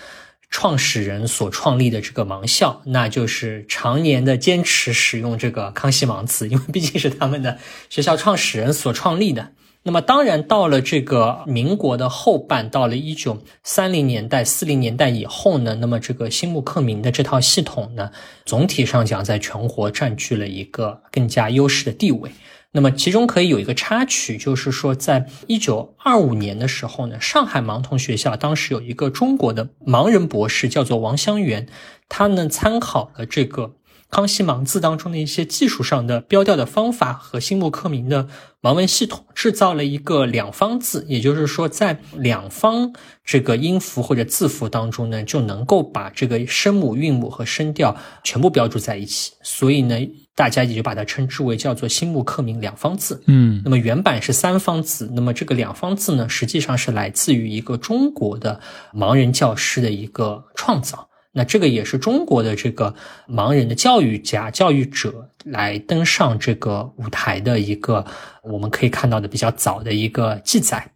[0.50, 7.58] 创始人所创立的这个盲校，那就是常年的坚持使用这个康熙盲词，因为毕竟是他们的
[7.88, 9.52] 学校创始人所创立的。
[9.82, 18.10] 那么，当然到了这个民国的后半，到了一九三零年代、四零年代以后呢，那么这个新木克明的这套系统呢，
[18.44, 22.30] 总体上讲，在全国占据了一个更加优势的地位。
[22.72, 31.66] 那么其中可以有一个插曲，就是说，在一九二五年的时候呢，上海盲童学校当时有一个中国的盲人博士，叫做王香元，
[32.08, 33.74] 他呢参考了这个
[34.08, 38.28] 康熙盲字当中的一些技术上的标调的方法和新木刻名的
[38.62, 42.92] 盲文系统，制造了一个两方字，也就是说，在两方
[43.24, 49.32] 这个音符或者字符当中呢，就能够把这个声母、韵母和声调全部标注在一起。
[49.42, 49.96] 所以呢，
[50.34, 53.22] 大家也就把它称之为叫做新木刻名两方字。
[53.26, 58.60] 嗯那么原版是三方字，那么这个两方字呢，实际上是来自于一个中国的
[58.92, 61.08] 盲人教师的一个创造。
[61.32, 62.94] 那这个也是中国的这个
[63.28, 68.04] 盲人的教育家、教育者来登上这个舞台的一个
[68.42, 70.92] 我们可以看到的比较早的一个记载。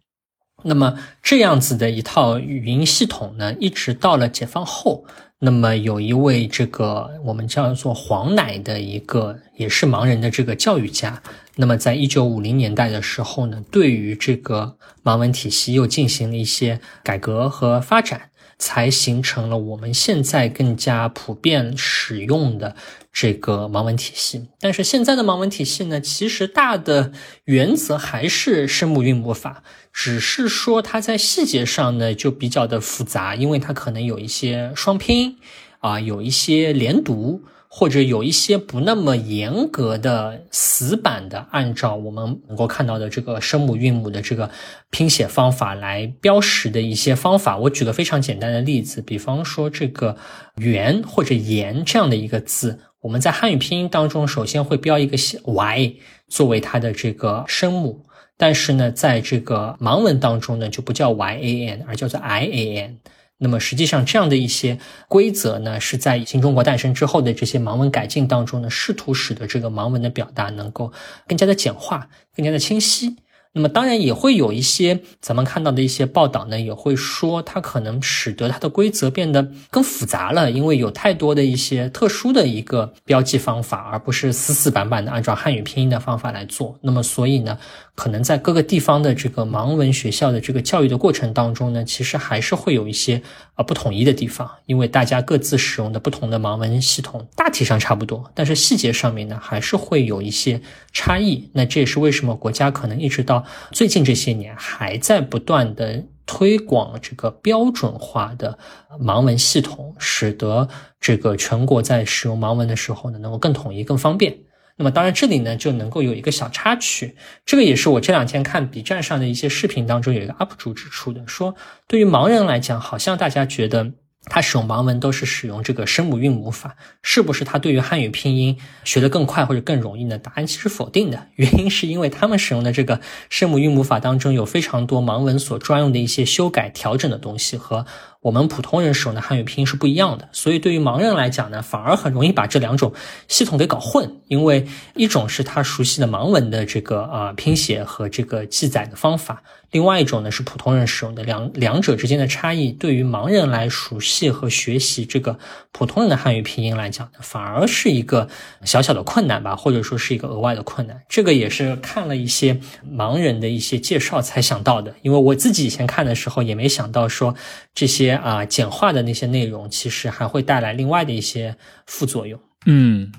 [0.63, 5.05] 那么这样子的一套语音系统呢，一直到了解放后，
[5.39, 11.21] 那么有一位这个我们叫做黄乃的一个也是盲人的这个教育家，
[11.55, 18.31] 那么在一九五零年代的时候呢，对于这个盲文体系又进行了一些改革和发展。
[18.57, 22.75] 才形成了我们现在更加普遍使用的
[23.11, 24.47] 这个盲文体系。
[24.59, 27.11] 但是现在的盲文体系呢，其实大的
[27.45, 35.37] 原则还是声母韵母法，只是说它在细节上呢就比较的复杂，因为它可能有一些双拼
[35.79, 37.43] 啊，有一些连读。
[37.77, 44.49] 或者有一些不那么严格的死板的，按照我们能够看到的这个声母韵母的这个
[44.91, 47.57] 拼写方法来标识的一些方法。
[47.57, 50.15] 我举个非常简单的例子，比方说这个
[50.55, 55.97] “圆”或者“言”这样的一个字，我们在汉语拼音当中首先会标一个 y
[56.29, 58.05] 作为它的这个声母，
[58.37, 62.99] 但是呢，在这个盲文当中呢，就不叫 y a n，而叫做 i a n。
[63.37, 70.93] 那么实际上，这样的一些规则呢，是在新中国诞生之后的这些盲文改进当中呢，试图使得这个盲文的表达能够
[71.27, 73.17] 更加的简化、更加的清晰。
[73.57, 86.77] 那么当然也会有一些咱们看到的一些报道呢，也会说它可能使得它的规则变得更复杂了，因为有太多的一些特殊的一个标记方法，而不是死死板板的按照汉语拼音的方法来做。
[86.81, 87.57] 那么所以呢，
[87.95, 93.21] 可能在各个地方的这个盲文学校的这个教育的过程当中呢，其实还是会有一些
[93.55, 101.49] 呃不统一的地方，因为大家各自使用的不同的盲文系统大体上差不多，但是细节上面呢还是会有一些差异。
[101.53, 108.57] 那这也是为什么国家可能一直到最近这些年还在不断的推广这个标准化的
[108.99, 110.67] 盲文系统，使得
[110.99, 114.35] 这个全国在使用盲文的时候呢，能够更统一、更方便。
[114.77, 121.55] 那么当然这里呢就能够有一个小插曲，这个也是我这两天看 B 站上的一些视频当中有一个 UP 主指出的，说
[121.87, 123.93] 对于盲人来讲，好像大家觉得。
[124.27, 130.17] 他使用盲文都是使用这个声母韵母法，是不是他对于汉语拼音学得更快或者更容易呢？
[130.17, 137.85] 答案其实否定的，原因是因为他们使用的这个声母韵母法当中有非常多盲文所专用的一些修改调整的东西和
[138.25, 142.91] 我们普通人使用的汉语拼音是不一样的，所以对于盲人来讲呢，反而很容易把这两种
[143.27, 149.43] 系统给搞混，因为一种是他熟悉的盲文的这个呃拼写和这个记载的方法。
[149.71, 155.37] 另外一种呢是普通人使用的，两两者之间的差异，对于盲人来熟悉和学习这个
[155.71, 158.27] 普通人的汉语拼音来讲，反而是一个
[158.63, 161.01] 小小的困难吧，或者说是一个额外的困难。
[161.09, 162.59] 这个也是看了一些
[162.89, 167.35] 盲人的一些介绍才想到的，因为我自己以前看的时候也没想到说
[167.73, 172.39] 这些啊简化的那些内容，其实还会带来另外的一些副作用。
[172.65, 173.11] 嗯。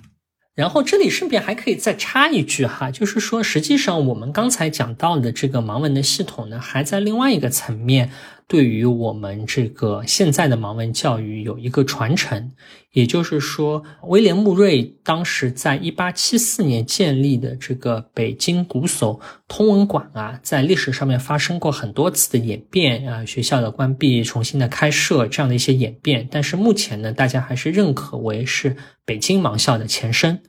[0.55, 8.11] 然后这里顺便还可以再插一句哈，就是说，实际上我们刚才讲到的这个盲文的系统呢，还在另外一个层面，
[8.49, 12.53] 对于我们这个现在的盲文教育有一个传承。
[12.93, 26.27] 也就是说，威廉穆瑞当时在一八七四年建立的这个北京古叟通文馆啊，在历史上面发生过很多次的演变啊，学校的关闭、重新的开设这样的一些演变。
[26.31, 30.41] 但是目前呢，大家还是认可为是北京盲校的前身。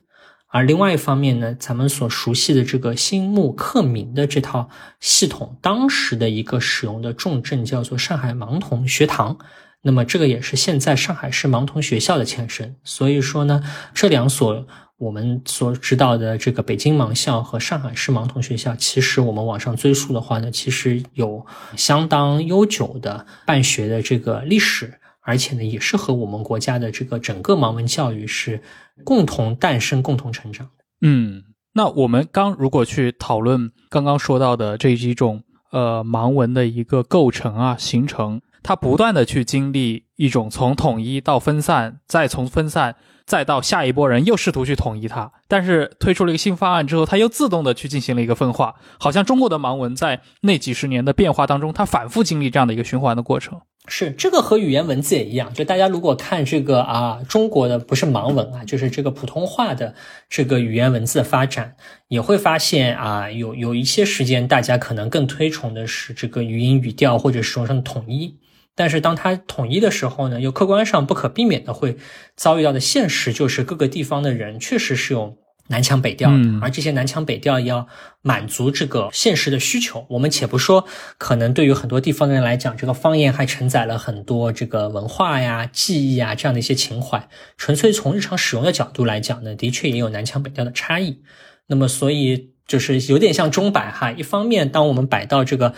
[0.50, 9.36] 而另外一方面呢，咱们所熟悉的这个新木刻铭的这套系统，当时的一个使用的重镇叫做上海盲童学堂。
[9.82, 12.74] 那么这个也是现在上海市盲童学校的前身。
[12.82, 24.98] 所以说呢，这两所我们所知道的这个北京盲校和上海市盲童学校，其实我们往上追溯的话呢，其实有相当悠久的办学的这个历史。
[25.28, 28.62] 而且呢，也是和我们国家的这个整个盲文教育是
[29.04, 30.84] 共同诞生、共同成长的。
[31.02, 53.60] 嗯，那我们刚如果去讨论刚刚说到的这几种呃盲文的一个构成啊、形成，它不断的去经历一种从统一到分散，再从分散再到下一波人又试图去统一它，但是推出了一个新方案之后，它又自动的去进行了一个分化，好像中国的盲文在那几十年的变化当中，它反复经历这样的一个循环的过程。
[53.88, 59.94] 是这个和语言文字也一样，就大家如果看这个啊，中国的不是盲文啊，就是这个普通话的
[60.28, 61.74] 这个语言文字的发展，
[62.08, 68.38] 也会发现啊，有有一些时间大家可能更推崇的是这个语音语调或者使用上的统一，
[68.74, 71.96] 但是当它统一的时候呢，又客观上不可避免的会
[72.36, 75.36] 遭遇到的现实就是各个地方的人确实是有。
[75.68, 77.86] 南腔北调的，而这些南腔北调要
[78.22, 80.06] 满足这个现实的需求。
[80.10, 80.84] 我们且不说，
[81.16, 87.28] 可能对于很多地方的人来讲，这个方言还承载了很多这个文化呀、记忆啊这样的一些情怀。
[87.56, 91.22] 纯粹从日常使用的角度来讲呢，的确也有南腔北调的差异。
[91.68, 94.10] 那么，所以就是有点像钟摆哈。
[94.12, 95.74] 一方面，当我们摆到这个。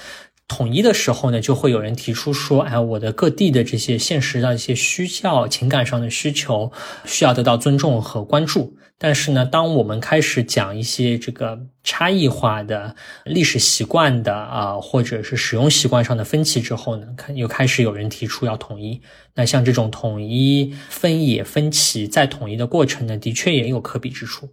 [0.50, 6.72] 统一的时候呢，就会有人提出说，哎，我的各地的这些现实的一些需要、情感上的需求，
[7.04, 8.76] 需要得到尊重和关注。
[8.98, 19.00] 但是呢，当我们开始讲一些这个差异化的历史习惯的啊，或者是使用习惯上的分歧之后呢，看又开始有人提出要统一。
[19.36, 24.48] 那像这种统一分野、分歧再统一的过程呢，的确也有可比之处。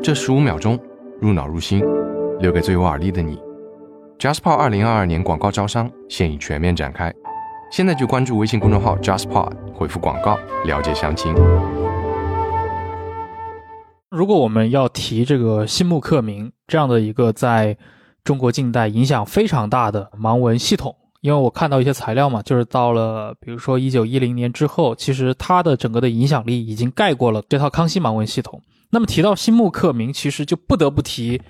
[0.00, 0.78] 这十五秒钟
[1.20, 1.82] 入脑入心，
[2.38, 3.36] 留给最有耳力的你。
[4.18, 7.12] JustPod 二零二二年广告招商现已全面展开，
[7.70, 11.34] 现在就关注微信公众号 JustPod，回复广告了解详情。
[14.08, 17.76] 如果我们要提这个新木克明这样的一个在
[18.22, 28.62] 中国近代影响非常大的盲文系统，因为我看到一些材料嘛，就是到了比如说一九一零年之后，其实它的整个的影响力已经盖过了这套康熙盲文系统。
[28.90, 31.42] 那么提到新木克明，其实就不得不提。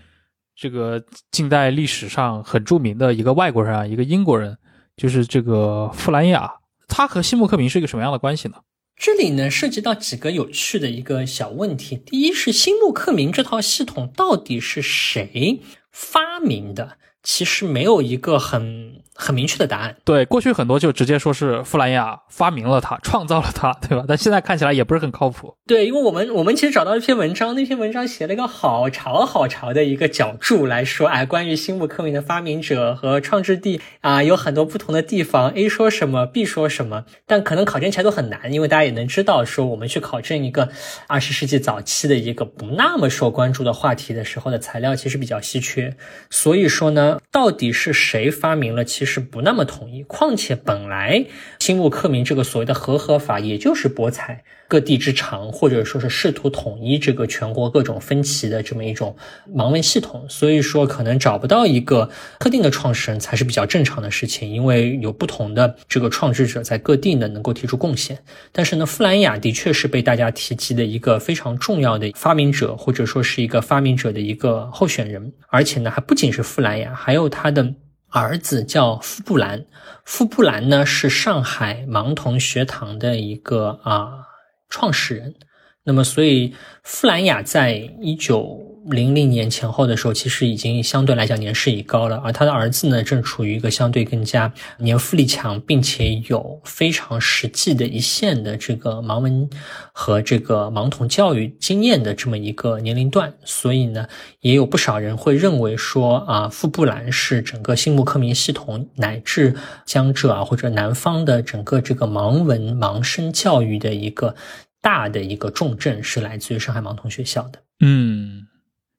[0.57, 4.57] 这个近代历史上很著名的一个外国人啊，一个英国人，
[4.97, 6.51] 就是这个富兰雅。
[6.87, 8.57] 他和西木克明是一个什么样的关系呢？
[8.97, 11.97] 这里呢涉及到几个有趣的一个小问题。
[11.97, 16.99] 第一是新木克明这套系统到底是谁发明的？
[17.23, 19.03] 其实没有一个很。
[19.15, 24.05] 很明确的答案，对，过去很多就直接说是富兰亚发明了它，创造了它，对吧？
[24.09, 25.55] 但现在看起来也不是很靠谱。
[25.67, 40.69] 对，因为我们我们其实找到一篇文章，那篇文章写了一个好长好长的一个脚注来说，哎，关于新木克明的发明者和创制地啊，有很多不同的地方，A 说什么，B 说什么，但可能考证起来都很难，因为大家也能知道，说我们去考证一个
[41.07, 45.97] 二十世纪早期的一个不那么受关注的话题的时候的材料，其实比较稀缺。
[46.31, 48.85] 所以说呢，到底是谁发明了？
[48.85, 51.27] 其是不那么统一，况且本来
[51.59, 59.15] 新木克明这个所谓的和合法，也就是博采各地之长，或者说是试图统一这个全国各种分歧的这么一种
[59.55, 68.19] 盲文系统，所以说可能找不到一个特定的创始人才是比较正常的事情，因为有不同的这个创制者在各地呢能够提出贡献。
[68.53, 77.75] 但是呢，富兰雅的确是被大家提及的一个非常重要的发明者，或者说是一个发明者的一个候选人，而且呢还不仅是富兰雅，还有他的。
[78.21, 79.67] 儿子叫傅布兰，
[80.05, 84.27] 傅布兰呢是上海盲童学堂的一个啊
[84.69, 85.35] 创始人，
[85.83, 86.55] 那么所以
[86.85, 88.74] 傅兰雅在一九。
[88.91, 99.49] 零零年前后的时候，其实已经相对来讲年事已高了，而他的儿子呢，正处于一个相对更加年富力强，并且有非常实际的一线的这个盲文
[99.93, 104.07] 和这个盲童教育经验的这么一个年龄段，所以呢，
[104.41, 109.55] 也有不少人会认为说啊，富布兰是整个新木克明系统乃至
[109.87, 114.35] 江浙啊或者南方的整个这个盲文盲生教育的一个
[114.83, 117.59] 大的一个重镇，是来自于上海盲童学校的。
[117.81, 118.47] 嗯。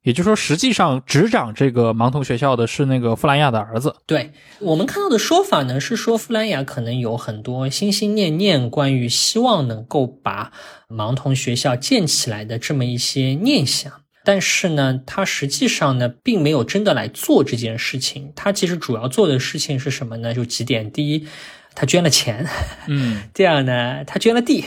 [0.06, 3.96] 也就是说，实际上执掌这个盲童学校的是那个弗兰雅的儿子。
[4.06, 10.54] 对我们看到的说法呢，是说弗兰雅可能有很多心心念念，关于希望能够把
[10.88, 13.92] 盲童学校建起来的这么一些念想。
[14.24, 18.32] 但是呢，他实际上呢，并没有真的来做这件事情。
[18.36, 20.34] 他其实主要做的事情是什么呢？
[20.34, 21.28] 就几点：第一，
[21.76, 22.46] 他捐了钱；
[22.88, 24.66] 嗯， 第二呢，他捐了地。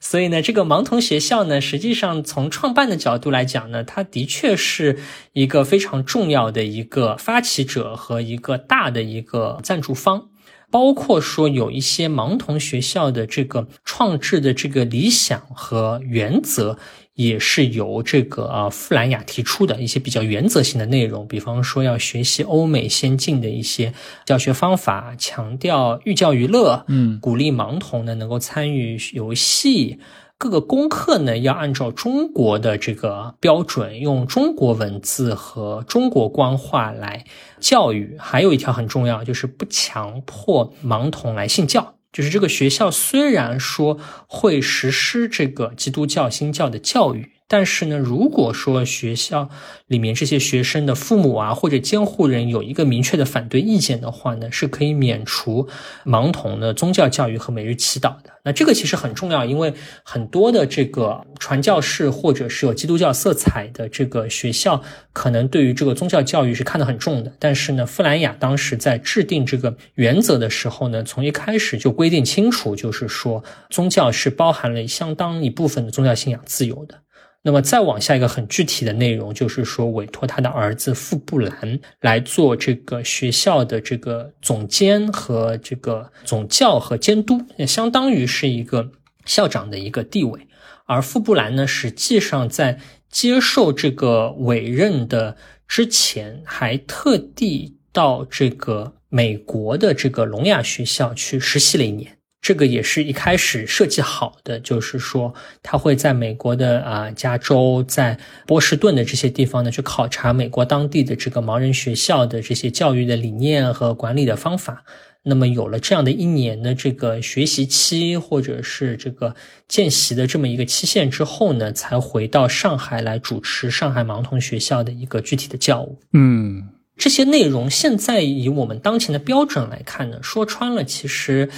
[0.00, 4.98] 所以呢，这个盲童学校呢，实际上从创办的角度来讲呢，它的确是
[5.32, 10.28] 一个非常重要的一个发起者和一个大的一个赞助方，
[10.70, 16.78] 包括说有一些盲童学校的这个创制的这个理想和原则。
[17.14, 23.94] 也是由这个啊富兰雅提出的一些比较原则性的内容，比方说要学习欧美先进的一些
[24.24, 30.00] 教学方法，强调寓教于乐，嗯，鼓励盲童呢能够参与游戏，
[30.36, 37.24] 各个功课呢要按照中国的这个标准，用中国文字和中国官话来
[37.60, 38.16] 教育。
[38.18, 41.93] 还有一条很重要，就是不强迫盲童来信教。
[42.14, 43.98] 就是这个学校虽然说
[44.28, 49.50] 会实施这个基督教新教的教育，但是呢，如果说学校
[49.86, 55.68] 里面这些学生的父母啊或者监护人有一个明确的反对意见的话呢，是可以免除
[56.04, 58.32] 盲童的宗教教育和每日祈祷的。
[58.44, 59.72] 那这个其实很重要，因为
[60.02, 64.82] 很多的这个传教士或者是有基督教色彩的这个学校，
[65.12, 67.32] 可能对于这个宗教教育是看得很重的。
[67.38, 77.03] 但是呢，富兰雅当时在制定这个原则的时候呢，从一开始就规定清楚，就是说宗教是包含了相当一部分的宗教信仰自由的。
[77.46, 88.90] 那么再往下一个很具体的内容，就是说委托他的儿子傅布兰来做这个学校的这个总监和这个总教和监督，也相当于是一个
[89.26, 90.48] 校长的一个地位。
[90.86, 92.78] 而傅布兰呢，实际上在
[93.10, 95.36] 接受这个委任的
[95.68, 102.16] 之前，还特地到这个美国的这个聋哑学校去实习了一年。
[102.44, 105.32] 这个也是一开始设计好的，就是说
[105.62, 114.84] 他会在美国的啊加州，在波士顿的这些地方呢去考察美国当地的这个盲人学校的这些教育的理念和管理的方法。
[115.22, 119.34] 那么有了这样的一年的这个学习期，或者是这个
[119.66, 125.98] 见习的这么一个期限之后呢，才回到上海来主持上海盲童学校的一个具体的教务。
[126.12, 126.73] 嗯。
[126.96, 131.50] 这些内容现在以我们当前的标准来看呢，说穿了其实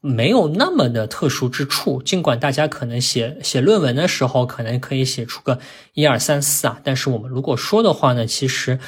[0.00, 2.02] 没有那么的特殊之处。
[2.02, 5.60] 尽管大家可能写写论文的时候可能可以写出个
[5.94, 8.80] 一二三四啊，但是我们如果说的话呢，其实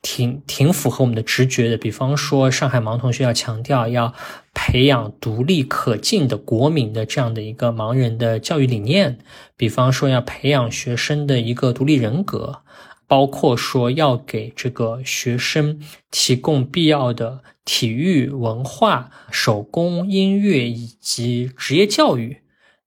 [0.00, 1.76] 挺挺符合我们的直觉的。
[1.76, 4.14] 比方说，上海盲童学要强调要
[4.54, 9.18] 培养独立可敬的国民的这样的一个盲人的教育理念，
[9.56, 12.60] 比方说要培养学生的一个独立人格。
[13.08, 15.80] 包括说要给这个学生
[16.10, 22.38] 提供必要的体育、文化、手工、音乐以及职业教育，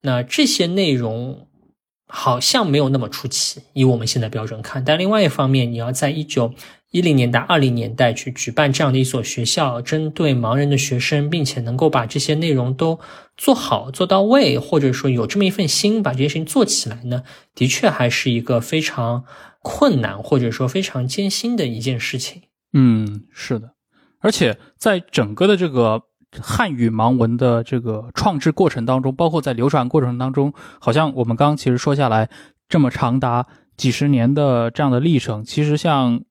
[0.02, 1.48] 那这些内容
[2.08, 4.84] 好像没有那么出奇，以我们现在标准看。
[4.84, 6.54] 但另外一方面，你要在一九
[6.92, 13.00] 一零年代、二零年代去举办这样的一所学校，针对盲人的学生，并且能够把这些内容都
[13.38, 19.24] 做好、做到位，或者说有这么一份心把这些事情做起来呢，的确还是一个非常。
[19.62, 22.44] 困难或者说非常艰辛的一件事情。
[22.74, 23.74] 嗯，是的，
[24.20, 26.02] 而且在整个的这个
[26.40, 32.30] 汉语盲文的这个创制过程当中，包括在流传过程当中，好像我们刚刚其实说下来
[32.68, 33.46] 这么长达
[33.76, 36.22] 几十年的这样的历程，其实像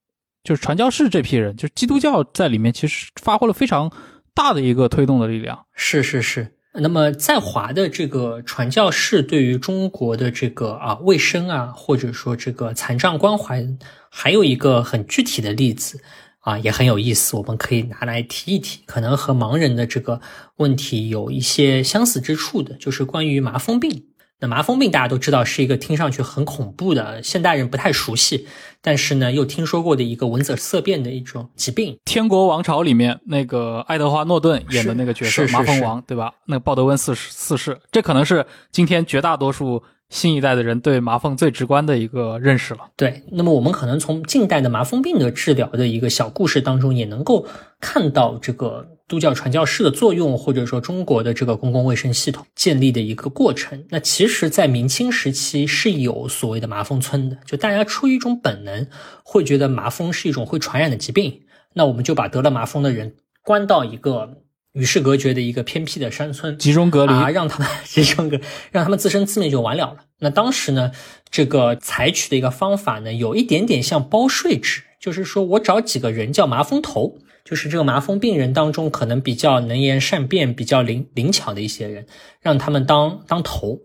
[0.44, 3.92] 就是传教士这批人，就是基督教在里面其实发挥了非常
[4.34, 5.66] 大的一个推动的力量。
[5.74, 6.54] 是是是。
[6.74, 13.66] 那么，在华的这个传教士对于中国的这个啊卫生啊，或者说这个残障关怀，
[14.10, 16.00] 还有一个很具体的例子
[16.40, 20.20] 啊，也很有意思，我们可以拿来提一提，可能和盲人的这个
[20.56, 24.04] 问题有一些相似之处的，就是关于麻风病。
[24.40, 28.46] 那麻风病大家都知道是一个听上去很恐怖的，现代人不太熟悉，
[28.80, 31.94] 但是呢又听说过的一个闻者色变的一种疾病。
[32.04, 36.32] 《天国王朝》里面那个爱德华诺顿演的那个角色麻风王，对吧？
[36.46, 42.80] 那个鲍德温四世四世，这可能是今天绝大多数新一代的人对麻风最直观的一个认识了。
[42.96, 47.44] 对，那么我们可能从近代的麻风病的治疗的一个小故事当中，也能够
[47.80, 48.86] 看到这个。
[49.08, 57.38] 督教传教士的作用，或者说中国的这个公共卫生系统建立的一个过程，那其实，在明清时期是有所谓的麻风村的。
[57.46, 58.86] 就大家出于一种本能，
[59.24, 61.40] 会觉得麻风是一种会传染的疾病，
[61.72, 64.42] 那我们就把得了麻风的人关到一个
[64.74, 68.38] 与世隔绝的一个偏僻的山村，集中隔离啊，让他们集中隔，
[68.70, 70.04] 让他们自生自灭就完了了。
[70.18, 70.92] 那当时呢，
[71.30, 77.16] 这个采取的一个方法呢，有一点点像包税制，就是说我找几个人叫麻风头。
[77.48, 82.04] 就是这个麻风病人当中，可能比较能言善辩、比较灵灵巧的一些人，
[82.42, 83.80] 让他们当当头。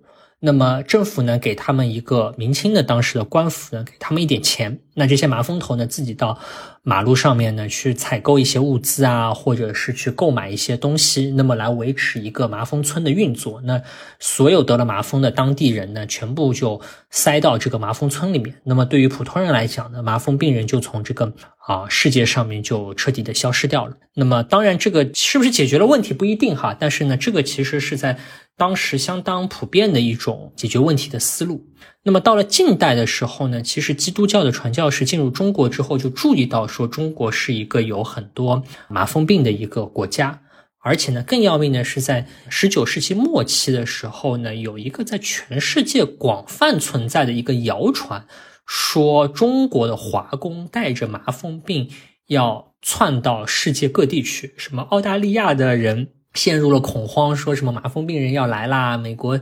[0.46, 4.78] 那么政府呢，给他们一个明清的当时的官府呢，给他们一点钱。
[4.94, 6.38] 那这些麻风头呢，自己到
[6.84, 13.62] 马路上面呢去采购一些物资啊，或者是去购买一些东西，那么来维持一个麻风村的运作。
[13.62, 13.82] 那
[14.20, 18.54] 所有得了麻风的当地人呢，全部就塞到这个麻风村里面。
[18.66, 21.32] 那么对于普通人来讲呢，麻风病人就从这个
[21.66, 23.94] 啊世界上面就彻底的消失掉了。
[24.14, 28.20] 那么当然，这个是不是解决了问题不一定哈，但是呢，这个其实是在。
[28.56, 31.66] 当时相当普遍的一种解决问题的思路。
[32.04, 40.42] 那么到了近代的时候呢，其实基督教的传教士进入中国之后，就注意到说中国是一个有很多麻风病的一个国家，
[40.80, 48.28] 而且呢，更要命的是在十九世纪末期的时候呢，有一个在全世界广泛存在的一个谣传，
[48.66, 51.90] 说中国的华工带着麻风病
[52.28, 56.10] 要窜到世界各地去，什么澳大利亚的人。
[56.34, 58.98] 陷入了恐慌，说什么麻风病人要来啦？
[58.98, 59.40] 美国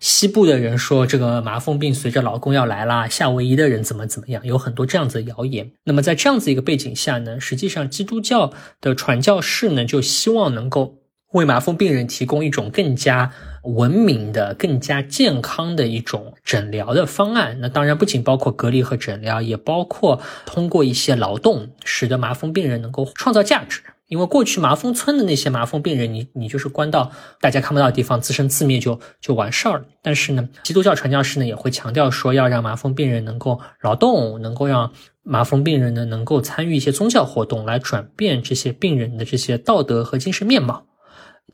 [0.00, 5.70] 西部的人说这个麻风病随着劳工要来啦，夏威夷的人怎么怎么样，有很多这样子的谣言。
[5.84, 10.98] 那么在这样子一个背景下呢，实际上基督教的传教士呢就希望能够
[11.32, 13.32] 为麻风病人提供一种更加
[13.62, 17.56] 文明的、更加健康的一种诊疗的方案。
[17.60, 23.80] 那当然不仅包括隔离和诊疗，也包括通过一些劳动，使得麻风病人能够创造价值。
[24.08, 29.84] 因为过去麻风村的那些麻风病人，你你就是关到大家看不到的地方，自生自灭就就完事儿了。
[30.02, 34.92] 但是呢，基督教传教士呢也会强调说，要让麻风病人能够劳动，能够让
[35.22, 40.86] 麻风病人呢能够参与一些宗教活动，来转变这些病人的这些道德和精神面貌，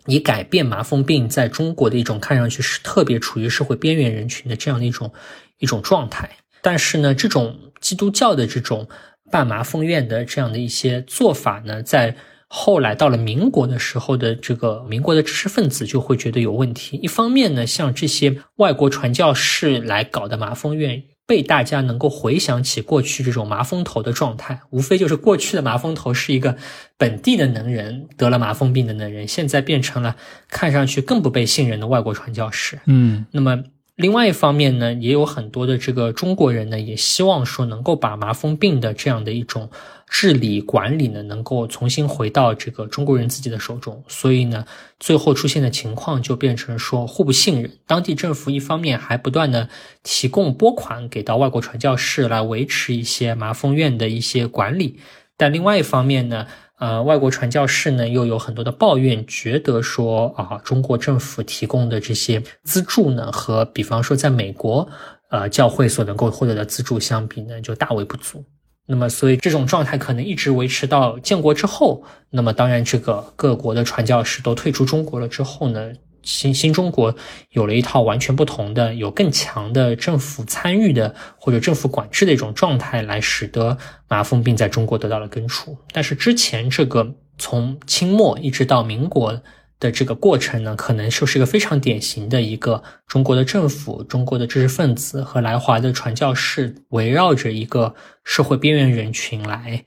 [0.07, 5.13] 以改变麻风病在中国的一种看上去是特别处于社会边缘人群的这样的一种
[5.59, 6.29] 一种状态。
[6.61, 8.89] 但是呢，这种基督教的这种
[9.31, 12.17] 办麻风院的这样的一些做法呢，在
[12.53, 16.99] 后来到了民国的时候的这个民国的知识分子就会觉得有问题。
[17.01, 26.57] 一方面呢，像这些外国传教士来搞的麻风院，被大家能够回想起过去这种麻风头的状态，无非就是过去的麻风头是一个
[26.99, 30.17] 本地的能人，得了麻风病的能人，现在变成了
[30.49, 32.81] 看上去更不被信任的外国传教士。
[32.87, 33.63] 嗯，那么
[33.95, 39.71] 另外一方面呢，也有很多的这个中国人呢，也希望说能够把麻风病的这样的一种。
[40.13, 44.67] 治理管理呢，能够重新回到这个中国人自己的手中，所以呢，
[44.99, 47.71] 最后出现的情况就变成说互不信任。
[47.87, 49.69] 当地政府一方面还不断的
[50.03, 54.99] 提供拨款给到外国传教士来维持一些麻风院的一些管理，
[55.37, 56.45] 但另外一方面呢，
[56.81, 64.89] 呃，外国传教士呢又有很多的抱怨，觉得说啊，中国政府提供的这些资助呢，和比方说在美国，
[65.31, 68.45] 呃，教会所能够获得的资助相比呢，就大为不足。
[68.91, 72.03] 那么，所以这种状态可能一直维持到建国之后。
[72.31, 75.93] 那么，当然，这个各国的传教士都退出中国了之后呢，
[76.25, 77.15] 新新中国
[77.51, 83.79] 有了一套完全不同的、有更强的政府参与的或者政府管制的一种状态，来使得
[84.09, 85.79] 麻风病在中国得到了根除。
[85.93, 89.41] 但是之前这个从清末一直到民国。
[89.81, 99.85] 的这个过程呢，可能就是一个非常典型的一个中国的政府、中国的知识分子和来华的传教士围绕着一个社会边缘人群来，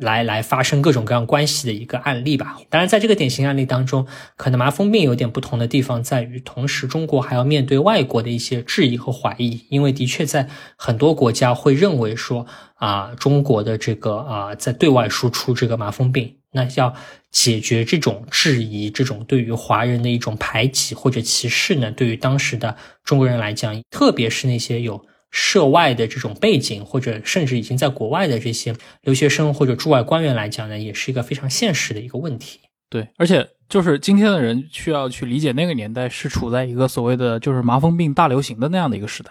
[0.00, 2.56] 来来发生各种各样关系的一个案例吧。
[2.70, 4.06] 当然，在这个典型案例当中，
[4.36, 12.46] 可能麻风病有点不同的地方在于，同时中国还要面对外国的一些质疑和怀疑，因为的确在很多国家会认为说
[12.76, 16.36] 啊，中国的这个啊在对外输出这个麻风病。
[16.52, 16.94] 那要
[17.36, 21.92] 解决这种质疑，这种对于华人的一种排挤或者歧视呢？
[21.92, 22.74] 对于当时的
[23.04, 32.60] 中国人来讲，特别是那些有涉外的这种背景，或者甚至已经在国外的这些留学生或者驻外官员来讲呢，也是一个非常现实的一个问题。
[32.88, 39.30] 对，而且就是今天的人需要去理解那个年代是处在一个所谓的就是麻风病大流行的那样的一个时代，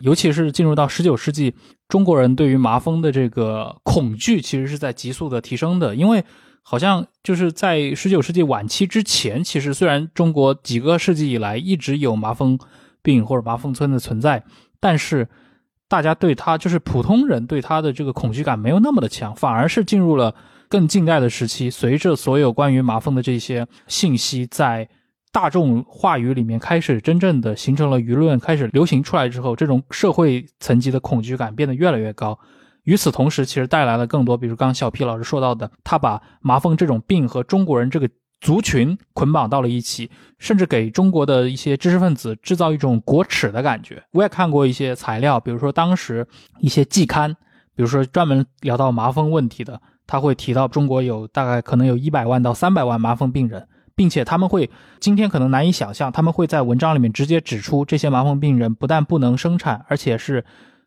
[0.00, 1.52] 尤其是进入到十九世纪，
[1.86, 6.24] 中国人对于麻风的这个恐惧其实是在急速的提升的，因为。
[6.62, 12.58] 好像就是在十九世纪晚期之前，其实虽然中国几个世纪以来一直有麻风
[13.02, 14.42] 病或者麻风村的存在，
[14.80, 15.28] 但是
[15.88, 20.34] 大家对他就是普通人对他的这个恐惧感没有那么的强，反而是进入了
[20.68, 24.88] 更近代的时期，随着所有关于麻风的这些信息在
[25.32, 32.38] 大众话语里面开始真正的形成了舆论，开始流行出来之后，这种社会层级的恐惧感变得越来越高。
[32.84, 38.08] 与此同时，其实带来了更多，比如刚刚小 P 老师说到的，他把麻风这种病和中国人这个
[38.40, 44.02] 族群捆绑到了一起，甚至给中国的一些知识分子制造一种国耻的感觉。
[44.10, 46.26] 我也看过一些材料，比如说当时
[46.58, 47.32] 一些季刊，
[47.76, 53.64] 比如说专门聊到麻风问题的，他会提到中国有大概可能有一百万到三百万麻风病人，
[53.94, 54.68] 并且他们会
[54.98, 60.44] 今天可能难以想象，他们会在文章里面直接指出这些麻风病人不但不能生产，而且是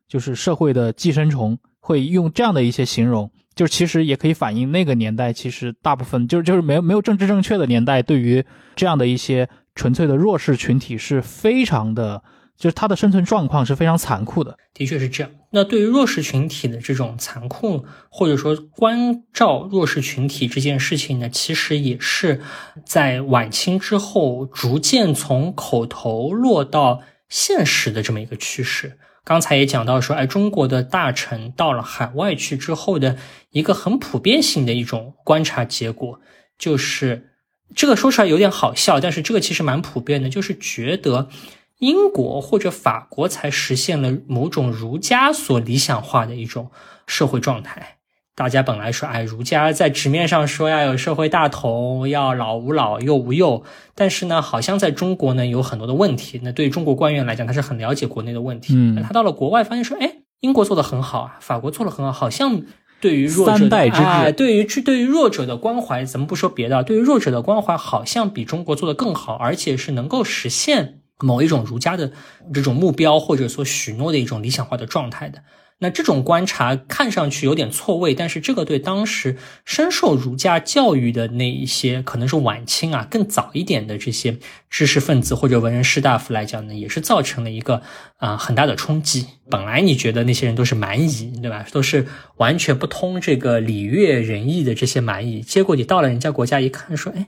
[0.10, 1.58] 就是社会的寄生虫。
[1.86, 8.44] 会用这样的一些形容，就其实也可以反映那个年代，其实大部分就是就是没有没有政治正确的年代，对于
[8.76, 12.24] 这样的一些纯粹的弱势群体是非常的，
[12.58, 14.58] 就是他的生存状况是非常残酷的。
[14.74, 15.32] 的确是这样。
[15.52, 22.42] 那对于弱势群体的这种残酷，或者说关照弱势群体这件事情呢，其实也是
[22.84, 28.98] 在晚清之后逐渐从口头落到现实的这么一个趋势。
[29.26, 33.18] 刚才也讲到说，哎，中国的大臣到了海外去之后的
[33.50, 36.22] 一个很普遍性的一种观察结果，
[36.60, 37.32] 就是
[37.76, 41.28] 这个说出来有点好笑，但是这个其实蛮普遍的，就是觉得
[41.80, 46.70] 英国或者法国才实现了某种儒家所理想化的一种
[47.08, 47.98] 社会状态，
[48.36, 53.64] 大家本来说，哎，儒家在纸面上说要有社会大同，要老吾老幼吾幼，
[53.96, 56.42] 但是呢，好像在中国呢有很多的问题。
[56.44, 58.94] 那对于中国官员来讲，他是很了解国内的问题。
[59.02, 62.62] 他到了国外，发现说，哎，英国做的很好啊，法国做的很好，好像
[63.00, 72.12] 对于弱者的之治哎对于对于弱者的关怀，咱们不说别的，对于弱者的关怀好像比中国做的更好，而且是能够实现某一种儒家的
[72.54, 75.40] 这种目标，或者说许诺的一种理想化的状态的。
[75.80, 84.38] 那这种观察看上去有点错位，但是这个对当时深受儒家教育的那一些可能是晚清啊更早一点的这些
[84.70, 87.82] 知识分子或者文人士大夫来讲呢，也是造成了一个
[88.18, 89.28] 啊、很大的冲击。
[89.50, 91.66] 本来你觉得那些人都是蛮夷，对吧？
[91.72, 92.08] 都是
[92.38, 97.28] 完全不通这个礼乐仁义的这些蛮夷，结果你到了人家国家一看，说，哎，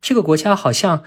[0.00, 1.02] 这个国家好像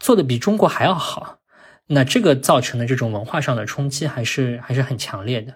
[0.00, 1.38] 做的比中国还要好。
[1.86, 5.54] 那这个造成的这种文化上的冲击还是还是很强烈的。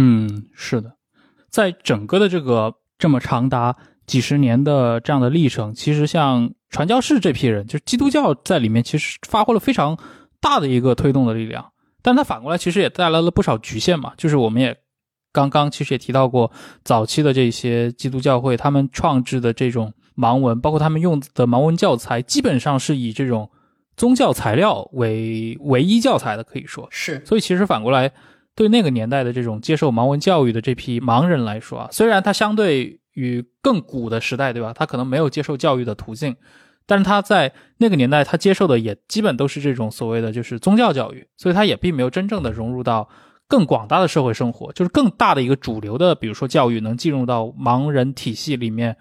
[0.00, 0.92] 嗯，是的，
[1.50, 3.76] 在整个的这个这么长达
[4.06, 9.98] 几十年的这样的历程，其实像传教士这批人，就是基督教在里面其实发挥了非常
[10.40, 14.76] 大的一个推动的力量，但是它反过来其实也带来了不少局限嘛，就是我们也
[15.32, 16.50] 刚刚其实也提到过，
[16.84, 23.50] 早期的这些基督教会他们创制的这种盲文，包括他们用的盲文教材，基本上是以这种
[23.96, 26.86] 宗教材料为唯一教材的，可以说。
[26.90, 27.20] 是。
[27.26, 28.12] 所以其实反过来，
[28.58, 34.72] 对那个年代的这种接受盲文教育的这批盲人来说啊，虽然他相对于更古的时代，对吧？
[34.74, 36.34] 他可能没有接受教育的途径，
[36.84, 43.08] 但是他在那个年代，他接受的也基本都是这种所谓的就是宗教教育，所以他也并没有真正的融入到
[43.46, 48.96] 更广大的社会生活，就是更大的一个主流的，比如说教育能进入到盲人体系里面。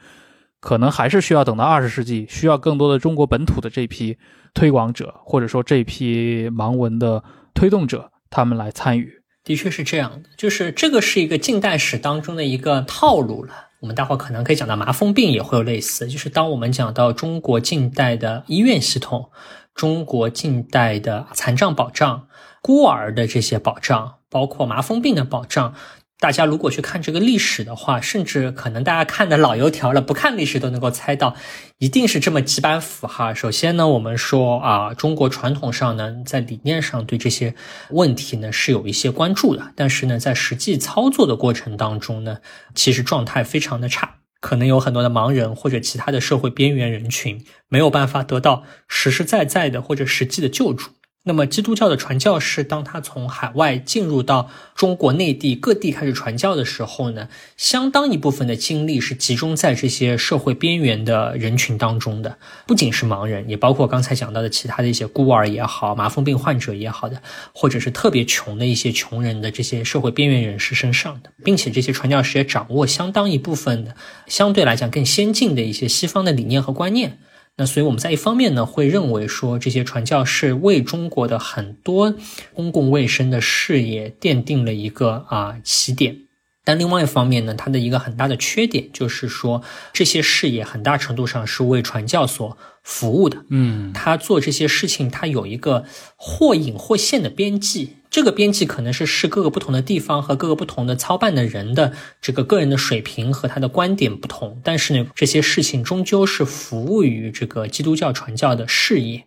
[0.59, 4.17] 可能还是需要等到二十世纪，需要更多的中国本土的这批
[4.55, 9.21] 推广者，或者说这批盲文的推动者，他们来参与。
[9.47, 13.53] 的确是这样的，就是这个是一个近代史当中的一个套路了。
[13.79, 19.29] 我们待会儿可能可以讲到麻风病也会有类似，就是当我们讲到中国近代的医院系统、
[19.73, 22.27] 中国近代的残障保障、
[22.61, 25.73] 孤儿的这些保障，包括麻风病的保障。
[26.19, 31.35] 大家如果去看这个历史的话，甚至可能大家看的老油条了，不看历史都能够猜到，
[31.77, 33.35] 一定是这么几板斧哈。
[33.35, 37.53] 首先呢，我们说啊，中国传统上呢，在理念上对这些
[37.91, 42.39] 问题呢是有一些关注的，但是呢，在实际操作的过程当中呢，
[42.73, 50.89] 其实状态非常的差，可能有很多的盲人或者其他的社会边缘人群没有办法得到实实在在的或者实际的救助。
[51.27, 67.21] 那么，基督教的传教士，当他从海外进入到中国内地各地开始传教的时候呢，相当一部分的精力是集中在这些社会边缘的人群当中的，不仅是盲人，也包括刚才讲到的其他的一些孤儿也好、麻风病患者也好的，
[67.53, 73.97] 或者是特别穷的一些穷人的这些社会边缘人士身上的，并且这些传教士也掌握相当一部分的
[74.27, 77.19] 相对来讲更先进的一些西方的理念和观念。
[77.59, 82.13] 那所以我们在一方面呢，会认为说这些传教士为中国的很多
[82.53, 86.15] 公共卫生的事业奠定了一个啊起点。
[86.63, 93.43] 但另外一方面呢，它的一个很大的缺点就是说，这些事业很大程度上是为传教所服务的。
[93.49, 95.83] 嗯，他做这些事情，他有一个
[96.15, 97.97] 或隐或现的边际。
[98.09, 109.25] 这个边际可能是是各个不同的地方和各个不同的操办的人的这个个人的水平和他的观点不同，但是呢，这些事情终究是服务于这个基督教传教的事业。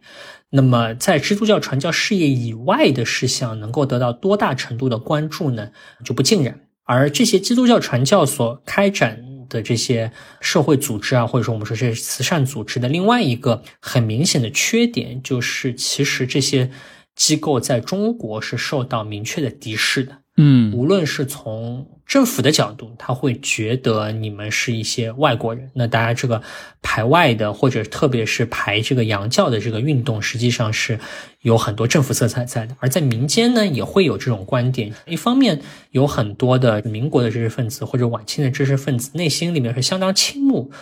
[0.48, 5.70] 那么，在基督教传教事业以外的事项能够得到多大程度的关注呢？
[6.02, 6.58] 就不尽然。
[6.84, 16.70] 而这些基督教传教所开展的这些社会组织啊，或者说我们说这些慈善组织的另外一个很明显的缺点，就是其实这些
[17.14, 20.16] 机构在中国是受到明确的敌视的。
[20.38, 25.70] 嗯，无论是从政府的角度，他会觉得你们是一些外国人。
[25.74, 26.42] 那大家这个
[26.82, 30.98] 排外的，或者特别是排这个洋教的这个运动，实际上是
[31.42, 32.74] 有很多政府色彩在的。
[32.80, 34.92] 而在民间呢，也会有这种观点。
[35.06, 40.72] 一方面，有很多的民国的知识分子或者晚清的知识分子，内心里面是相当倾慕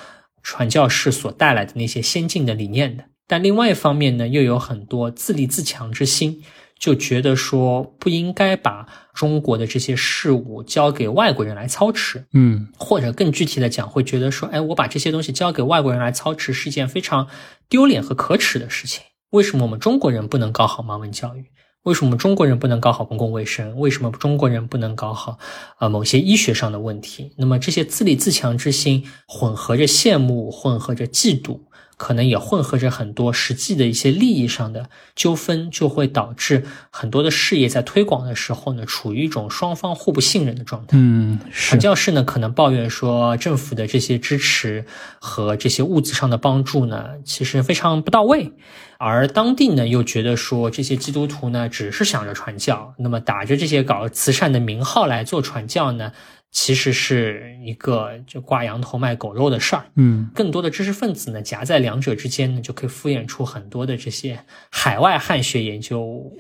[0.42, 3.04] 传教士所带来的那些先进的理念的。
[3.26, 6.42] 但另外一方面呢，又有很多自立自强之心。
[6.78, 17.26] 就觉得说不应该把中国的这些事物交给外国人来操持，嗯，或者更具体的讲，会觉得说，哎，我把这些东西交给外国人来操持是一件非常
[17.68, 19.02] 丢脸和可耻的事情。
[19.30, 21.46] 为什么我们中国人不能搞好盲文教育？
[21.82, 23.76] 为什么中国人不能搞好公共卫生？
[23.78, 25.38] 为什么中国人不能搞好
[25.78, 27.32] 呃某些医学上的问题？
[27.38, 31.60] 那么这些自立自强之心混合着羡慕，混合着嫉妒。
[31.98, 40.96] 可能也混合着很多实际的一些利益上的纠纷，就会导致很多的事业在推广的时候呢，处于一种双方互不信任的状态。
[40.96, 44.86] 嗯，是传教士呢可能抱怨说，政府的这些支持
[45.18, 48.54] 和这些物质上的帮助呢，其实非常不到位。
[49.00, 56.10] 而当地呢，又觉得说这些基督徒呢，只是想着传教，那么打着这些搞慈善的名号来做传教呢，
[56.50, 59.84] 其实是一个就挂羊头卖狗肉的事儿。
[59.96, 64.40] 嗯，更多的知识分子呢，夹在两者之间呢，就可以敷衍出很多的这些
[64.70, 66.32] 海外汉学研究。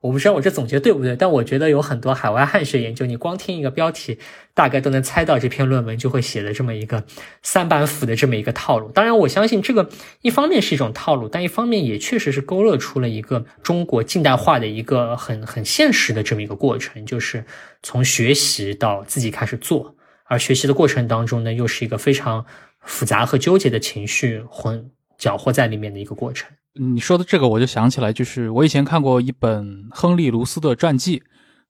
[0.00, 4.18] 我不知道我这总结对不对，但我觉得有很多海外汉学研究，你光听一个标题，
[4.54, 7.04] 大概都能猜到这篇论文就会写的这么一个
[7.42, 8.88] 三板斧的这么一个套路。
[8.90, 9.90] 当然，我相信这个
[10.22, 17.44] 一方面是一种套路，但一方面也确实是勾勒出了一个中国近代化的一个很很现实的这么一个过程，就是
[17.82, 19.96] 从学习到自己开始做，
[20.26, 22.46] 而学习的过程当中呢，又是一个非常
[22.80, 24.88] 复杂和纠结的情绪混
[25.18, 26.48] 搅和在里面的一个过程。
[26.74, 31.24] 你说的这个，我就想起来，就是我以前看过一本亨利·卢斯的传记。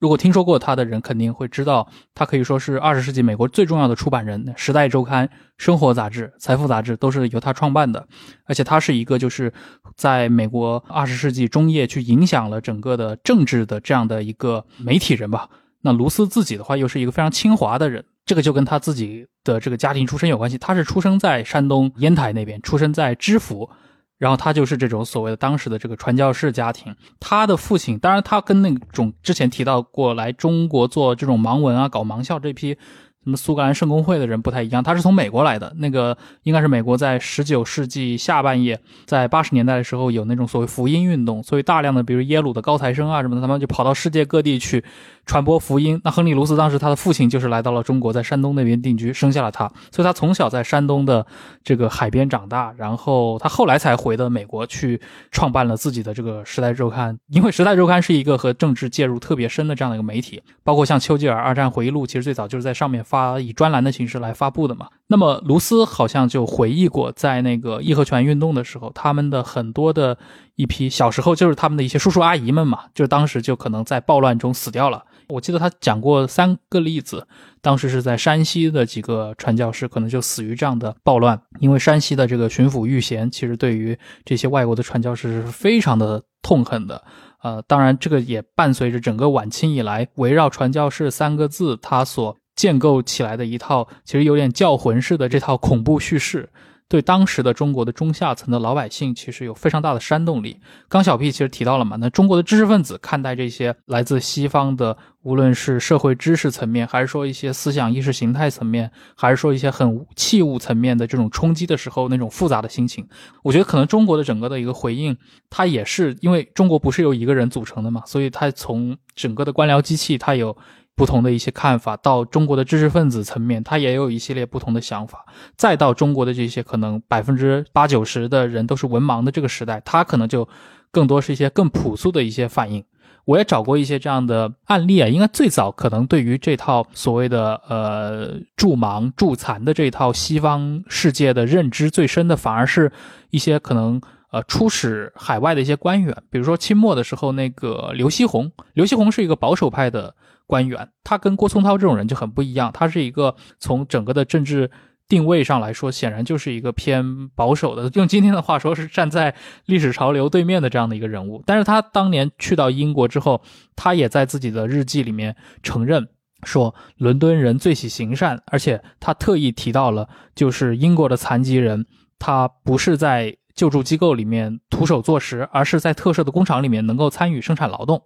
[0.04, 5.26] 如果听说过他的人，肯定会知道，他可以说是二十世纪美国最重要的出版人，《时代周刊》、
[5.56, 8.06] 《生活杂志》、《财富杂志》都是由他创办的。
[8.44, 9.50] 而且他是一个就是
[9.96, 15.48] 在美国二十世纪中叶去影响了整个的政治的这样的一个媒体人吧。
[15.80, 20.58] 那卢斯自己的话，又是一个非常清华的人，这个就跟他自己的这个家庭出身有关系。
[20.58, 23.70] 他是出生在山东烟台那边，出生在知府。
[24.18, 32.76] 然后他就是这种所谓的当时的这个传教士家庭，他的父亲，当然他跟那种之前提到过来中国做这种盲文啊、搞盲校这批
[33.24, 44.84] 什么苏格兰圣公会的人不太一样，他是从美国来的，那个应该是美国在十九世纪下半叶，在八十年代的时候有那种所谓福音运动，所以大量的比如耶鲁的高材生啊什么的，他们就跑到世界各地去。
[45.26, 45.98] 传播福音。
[46.04, 51.24] 那亨利·卢斯当时他的父亲就是来到了中国，在山东那边定居，生下了他，所以他从小在山东的
[51.62, 52.74] 这个海边长大。
[52.76, 55.00] 然后他后来才回的美国去
[55.30, 60.42] 创办了自己的这个《时代周刊》，因为《时代周刊》是一个和政治介入特别深的这样的一个媒体。
[60.62, 64.88] 包括像丘吉尔二战回忆录，其实最早就是在上面发以专栏的形式来发布的嘛。
[65.06, 70.18] 那么卢斯好像就回忆过，在那个义和拳运动的时候，他们的很多的
[70.56, 75.04] 一批小时候就是他们的一些叔叔阿姨们嘛，就当时就可能在暴乱中死掉了。
[75.28, 77.26] 我记得他讲过三个例子，
[77.62, 87.02] 当时是在山西的几个传教士可能就死于这样的暴乱，因为山西的这个巡抚玉贤其实对于这些外国的传教士是非常的痛恨的，
[87.42, 96.48] 呃，当然这个也伴随着整个晚清以来围绕传教士三个字他所建构起来的一套其实有点教魂式的这套恐怖叙事。
[96.86, 100.60] 对当时的中国的中下层的老百姓，其实有非常大的煽动力。
[100.86, 113.08] 刚小 P 其实提到了嘛，那中国的知识分子看待这些来自西方的，无论是社会知识层面，还是说一些思想意识形态层面，还是说一些很器物层面的这种冲击的时候，那种复杂的心情，
[113.42, 115.16] 我觉得可能中国的整个的一个回应，
[115.48, 120.54] 它也是因为中国不是由一个人组成的嘛，所以它从整个的官僚机器，它有。
[120.96, 125.18] 不同的一些看法，到中国的知识分子层面，他也有一系列不同的想法；
[125.56, 130.48] 再到中国的这些可能百分之八九十的人都是文盲的这个时代，他可能就
[130.92, 132.84] 更多是一些更朴素的一些反应。
[133.24, 142.92] 我也找过一些这样的案例啊，应该最早可能对于这套所谓的呃助盲助残的这套西方世界的认知最深的，反而是
[143.30, 150.14] 一些可能呃出使海外的一些官员，比如说清末的时候那个刘锡鸿，刘锡鸿是一个保守派的。
[150.46, 152.70] 官员，他跟郭松涛这种人就很不一样。
[152.72, 154.70] 他是一个从整个的政治
[155.08, 157.90] 定位上来说，显然就是一个偏保守的。
[157.94, 159.34] 用今天的话说，是站在
[159.66, 161.42] 历史潮流对面的这样的一个人物。
[161.46, 163.42] 但是他当年去到英国之后，
[163.76, 166.08] 他也在自己的日记里面承认
[166.44, 171.86] 说，伦敦人最喜行善，而且他特意提到了，就是英国的残疾人，
[172.18, 178.02] 他不是在救助机构里面徒手做食，而是在特设的工厂里面能够参与生产劳动。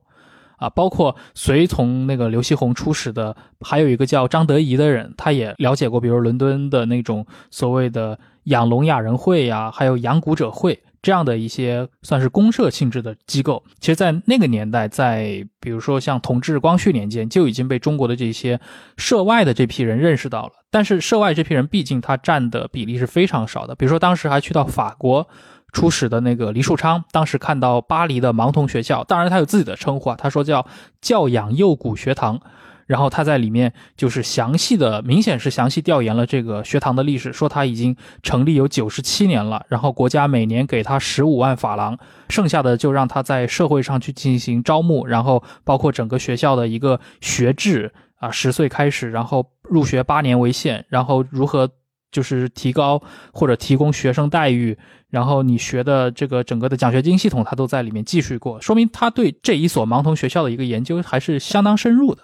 [0.58, 13.62] 啊，包括随从那个刘锡鸿出使的，还有一个叫张德仪的人，他也了解过，比如伦敦的那种所谓的养聋哑人会呀，还有养蛊者会这样的一些算是公社性质的机构。
[13.80, 18.60] 其实，在那个年代，在比如说像同治、光绪年间，就已经被中国的这些
[18.96, 20.52] 涉外的这批人认识到了。
[20.70, 23.74] 但是，涉外这批人毕竟他占的比例是非常少的。
[23.74, 25.28] 比如说，当时还去到法国。
[25.72, 30.66] 出使的那个黎树昌，当时看到巴黎的盲童学校，当然他有自己的称呼啊，他说叫
[31.00, 32.40] 教养幼古学堂，
[32.86, 41.98] 然后他在里面就是详细的，明显是详细调研了这个学堂的历史，说他已经成立有九十七年了，然后国家每年给他十五万法郎，
[42.30, 51.70] 剩下的就让他在社会上去进行招募，然后包括整个学校的一个学制啊，十岁开始，然后入学八年为限，然后如何。
[52.10, 53.02] 就是提高
[53.32, 54.76] 或者提供学生待遇，
[55.10, 62.22] 然后你学的这个整个的奖学金系统，它都在里面继续过，说明他对这一所盲童学校的一个研究还是相当深入的。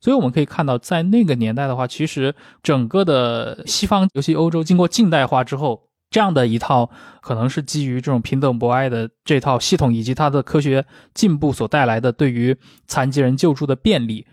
[0.00, 12.56] 所以我们可以看到，在那个年代的话，其实整个的西方，尤其欧洲，经过近代化之后，这样的一套可能是基于这种平等博爱的这套系统，以及它的科学进步所带来的对于
[12.88, 14.26] 残疾人救助的便利，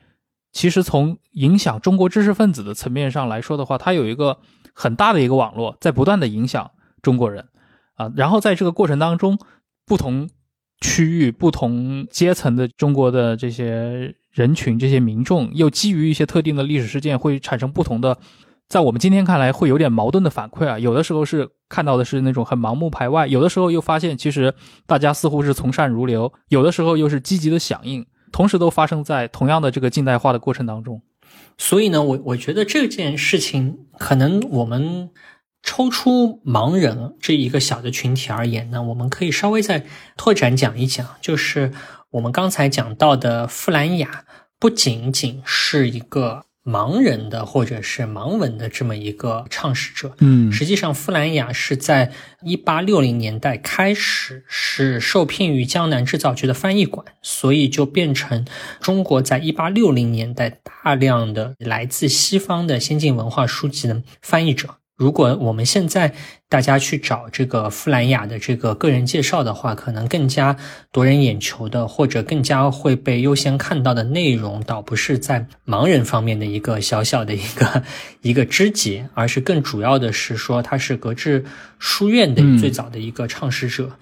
[0.52, 4.40] 其实从影响中国知识分子的层面上来说的话，它有一个
[4.80, 6.72] 很大的一个网络，在不断的影响
[7.02, 7.46] 中国人
[7.96, 8.12] 啊。
[8.16, 9.38] 然后在这个过程当中，
[9.86, 10.30] 不同
[10.80, 14.16] 区域、不同阶层的中国的这些。
[14.32, 18.16] 人群这些民众又基于一些特定的历史事件，会产生不同的，
[18.70, 20.78] 在我们今天看来会有点矛盾的反馈啊。
[20.78, 24.54] 有的时候是看到的是那种很盲目排外，有的时候又发现其实
[24.86, 31.02] 大家似乎是从善如流，有的时候又是积极的响应，同时都发生在同样的这个近代化的过程当中。
[31.60, 35.12] 所以呢，我我觉得这件事情可能我们
[35.62, 39.86] 抽出盲人这一个小的群体而言呢，我们可以稍微再
[40.18, 41.72] 拓展讲一讲，就是。
[42.12, 44.26] 我们刚才讲到的富兰雅
[44.58, 52.12] 不仅仅是一个盲人的或者是盲文的这么一个创始者，嗯，实际上傅兰雅是在
[52.44, 58.46] 一八六零年代开始是受聘于江南制造局的翻译馆，所以就变成
[58.82, 64.79] 中国在一八六零年代大量的来自西方的先进文化书籍的翻译者。
[65.00, 66.14] 如果我们现在
[66.50, 70.58] 大家去找这个傅兰雅的这个个人介绍的话，可能更加
[70.92, 77.84] 夺人眼球的，或者更加会被优先看到的内容，倒不是在盲人方面的一个小小的一个
[78.22, 81.46] 一个枝节，而是更主要的是说他是格致
[81.80, 83.94] 书院的最早的一个创始者。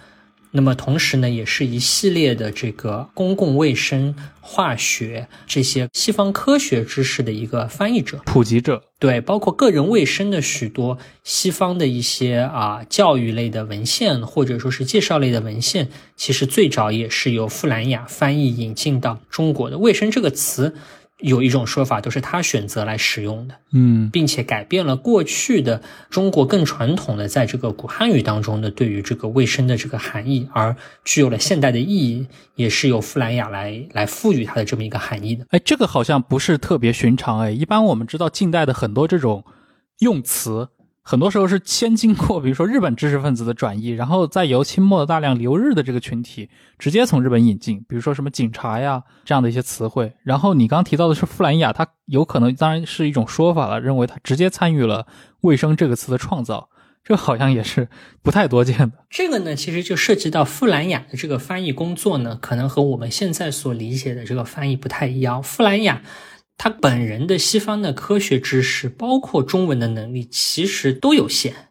[0.52, 8.84] 那么同时呢，也是一系列的这个公共卫生、化学这些西方科学知识的一个翻译者、普及者。
[9.00, 19.78] 对，包括个人卫生的许多西方的一些啊教育类的文献，或者说是介绍类的文献，其实最早也是由傅兰雅翻译引进到中国的。
[19.78, 20.76] 卫生这个词。
[21.20, 35.46] 有一种说法都是他选择来使用的，嗯，并且改变了过去的中国更传统的在这个古汉语当中的对于这个卫生的这个含义，而具有了现代的意义，也是由弗兰雅来来赋予它的这么一个含义的。
[35.50, 39.44] 哎，这个好像不是特别寻常哎，一般我们知道近代的很多这种
[40.00, 40.70] 用词。
[41.10, 50.12] 很多时候是先经过，比如说日本知识分子的转译，然后再由清末的大量留日的这个群体直接从日本引进，比如说什么警察呀这样的一些词汇。
[50.24, 55.08] 然后你刚提到的是傅兰雅，他有可能当然是一种说法了，认为他直接参与了
[55.40, 56.68] “卫生”这个词的创造，
[57.06, 57.88] 这好像也是
[58.22, 58.92] 不太多见的。
[59.10, 65.42] 这个呢，其实就涉及到傅兰雅的这个翻译工作呢，可能和我们现在所理解的这个翻译不太一样。
[65.42, 66.02] 傅兰雅。
[66.58, 71.67] 他本人的西方的科学知识，包括中文的能力，其实都有限。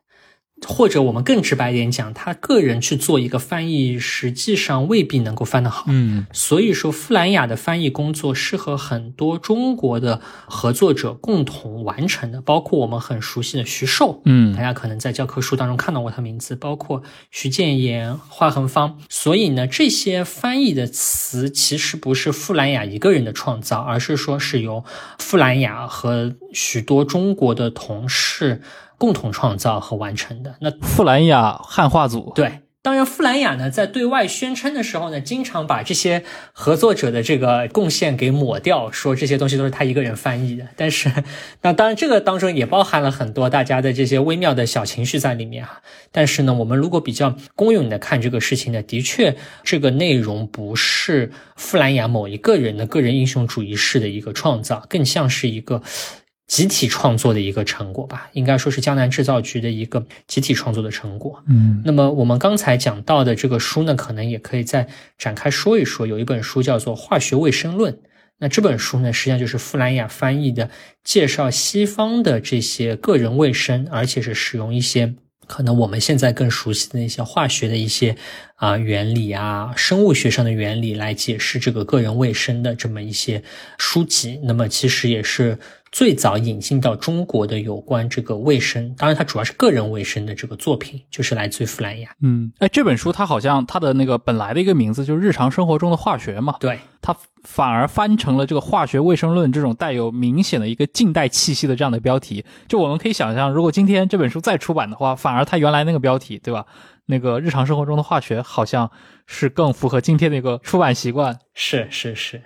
[0.67, 5.85] 或者我们更直白一点讲，他个人去做一个翻译，实际上未必能够翻得好。
[5.89, 18.99] 嗯，所以说傅兰雅的翻译工作是和很多中国的合作者共同完成的，包括我们很熟悉的徐寿，嗯，大家可能在教科书当中看到过他名字，包括徐建言、华恒芳。
[19.11, 24.83] 所以呢，这些翻译的词其实不是傅兰雅一个人的创造，而是说是由
[25.19, 28.63] 傅兰雅和许多中国的同事。
[28.99, 36.23] 共同创造和完成的那富兰雅汉化组对，当然富兰雅呢在对外宣称的时候呢，经常把这些
[36.53, 40.69] 合作者的这个贡献给抹掉，说这些东西都是他一个人翻译的。
[40.77, 41.11] 但是，
[41.63, 45.83] 那当然这个当中也包含了很多大家的这些微妙的小情绪在里面哈。
[46.13, 55.83] 但是呢，我们如果比较公允的看这个事情呢，的确这个内容不是富兰雅某一个人的个人英雄主义式的一个创造，更像是一个。
[56.47, 61.43] 集体创作的一个成果吧，应该说是江南制造局的一个集体创作的成果。
[61.49, 64.87] 嗯，那么我们刚才讲到的这个书呢，可能也可以再
[65.19, 66.07] 展开说一说。
[66.07, 67.93] 有一本书叫做《化学卫生论》，
[68.39, 70.71] 那这本书呢，实际上就是傅兰雅翻译的，
[71.03, 75.15] 介绍西方的这些个人卫生，而且是使用一些
[75.49, 78.15] 可能我们现在更熟悉的那些化学的一些
[78.55, 83.43] 啊原理啊，生物学上的原理来解释这个个人卫生的这么一些
[83.79, 84.39] 书籍。
[84.45, 85.59] 那么其实也是。
[85.97, 92.11] 最早引进到中国的有关这个卫生，当然它主要是个人卫生的这个作品，就是来自于弗兰雅。
[92.21, 96.57] 嗯，哎，这本书它好像它的那个本来的一个名字就是日常生活中的化学嘛。
[96.61, 102.45] 对，它反而翻成了这个化学卫生论这种带有明显的一个近代气息的这样的标题。
[102.69, 106.67] 就我们可以想象，如果今天这本书再出版的话，反而它原来那个标题，对吧？
[107.07, 108.91] 那个日常生活中的化学，好像
[109.27, 111.39] 是更符合今天的一个出版习惯。
[111.55, 112.43] 是是是。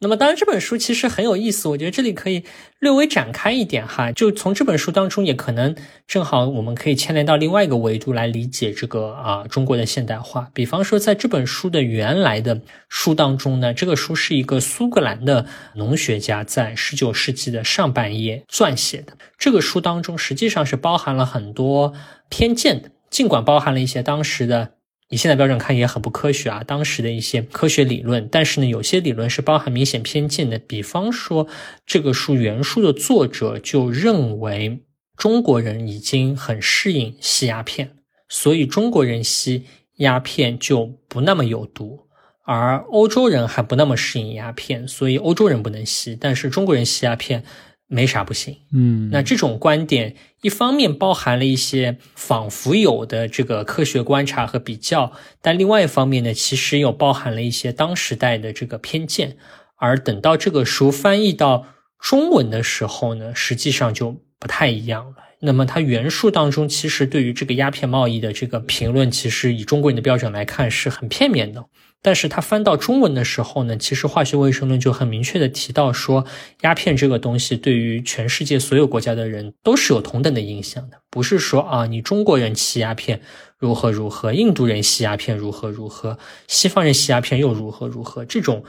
[0.00, 2.44] 那么，当然这本书其实很有意思，我觉得这里可以
[2.78, 4.12] 略微展开一点哈。
[4.12, 5.74] 就从这本书当中，也可能
[6.06, 10.50] 正好我们可以牵连到另外一个维度来理解这个啊中国的现代化。
[10.54, 19.14] 比方说，在这本书的原来的书当中呢，这个书是一个苏格兰的农学家在十九世纪的上半叶撰写的。
[19.36, 21.92] 这个书当中实际上是包含了很多
[22.28, 24.77] 偏见的，尽管包含了一些当时的。
[25.08, 30.58] 以现在标准看也很不科学啊，当时的一些科学理论，但是呢，有些理论是包含明显偏见的。
[30.58, 31.46] 比方说，
[31.86, 34.80] 这个书原书的作者就认为
[35.16, 37.96] 中国人已经很适应吸鸦片，
[38.28, 39.64] 所以中国人吸
[39.96, 42.00] 鸦片就不那么有毒，
[42.44, 47.44] 而欧洲人还不那么适应鸦片，所以欧洲人不能吸，但是中国人吸鸦片。
[47.88, 59.38] 没啥不行，嗯，那这种观点一方面包含了一些仿佛有的这个科学观察和比较，但另外一方面呢，其实又包含了一些当时代的这个偏见。
[59.76, 61.66] 而等到这个书翻译到
[61.98, 65.14] 中文的时候呢，实际上就不太一样了。
[65.40, 71.64] 那么它原书当中其实对于这个鸦片贸易的这个评论，其实以中国人的标准来看是很片面的。
[72.00, 76.24] 但是他翻到中文的时候呢，其实化学卫生论就很明确的提到说，
[76.60, 83.20] 鸦片这个东西对于全世界所有国家的人都是有同等的影响的，不是说啊，你中国人吸鸦片
[83.58, 88.62] 如何如何，印度人吸鸦片如何如何，西方人吸鸦片又如何如何，这种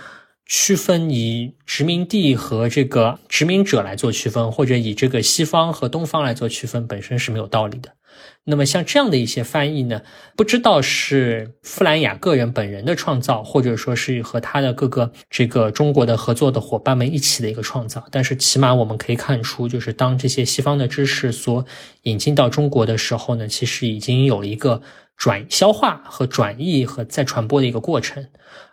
[0.48, 7.94] 区分以殖民地和这个殖民者来做区分，或者以这个西方和东方来做区分，本身是没有道理的。
[8.46, 10.02] 那么像这样的一些翻译呢，
[10.36, 18.04] 不知道是弗兰雅个人本人的创造，或者说是和他的各个这个中国的合作的伙伴们一起的一个创造。
[18.10, 21.64] 但是起码我们可以看出，就是当这些西方的知识所
[22.04, 24.82] 引进到中国的时候呢，其实已经有了一个
[25.16, 28.26] 转消化和转译和再传播的一个过程。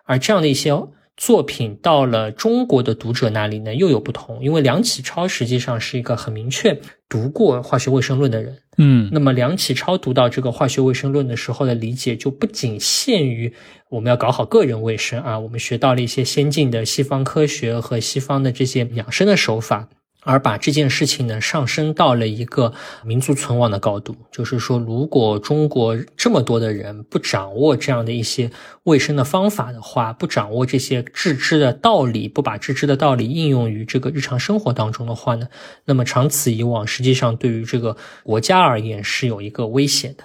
[0.04, 0.72] 而这样的一些
[1.18, 8.58] 作品到了中国的读者那里呢，又有不同，因为梁启超实际上是一个很明确读过化学卫生论的人。
[8.78, 13.52] 嗯，那么梁启超读到这个化学卫生论的时候的理解，就不仅限于
[13.88, 19.88] 我们要搞好个人卫生啊，我们学到了一些先进的西方科学和西方的这些养生的手法。
[20.26, 22.74] 而把这件事情呢上升到了一个
[23.04, 28.50] 民族存亡的高度，就是说，如果中国这么多的人不掌握这样的一些
[28.82, 35.46] 卫生的方法的话，不掌握这些治知的道理，不把治知的道理应用于这个日常生活当中的话呢，
[35.84, 40.24] 那么长此以往，实际上对于这个国家而言是有一个危险的。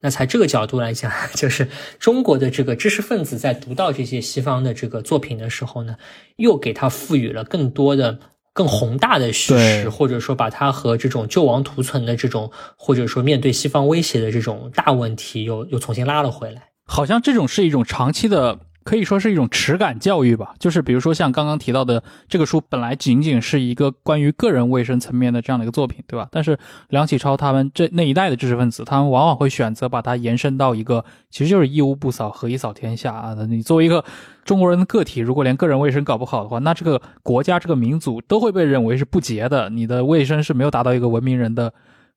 [0.00, 1.66] 那从这个角度来讲，就是
[1.98, 5.96] 中国的这个知识分子在读到这些西方的这个作品的时候呢，
[6.36, 8.18] 又给他赋予了更多的。
[8.58, 16.70] 更宏大的叙事，或者说把它和这种救亡图存的这种，或者说面对西方威胁的这种大问题，又又重新拉了回来。
[16.84, 18.58] 好像这种是一种长期的。
[18.84, 26.26] 可以说是一种耻感教育吧，就是比如说像刚刚提到的这个书，本来仅仅是一个关于个人卫生层面的这样的一个作品，对吧？
[26.32, 26.58] 但是
[26.88, 33.34] 梁启超他们这那一代的知识分子，他们往往会选择把它延伸到一个，其实就是一屋不扫，何以扫天下啊？
[33.46, 34.02] 你作为一个
[34.44, 41.72] 中国人的个体，如果连个人卫生搞不好的话，那这个国家这个民族都会被认为是不洁的，你的卫生是没有达到一个文明人的。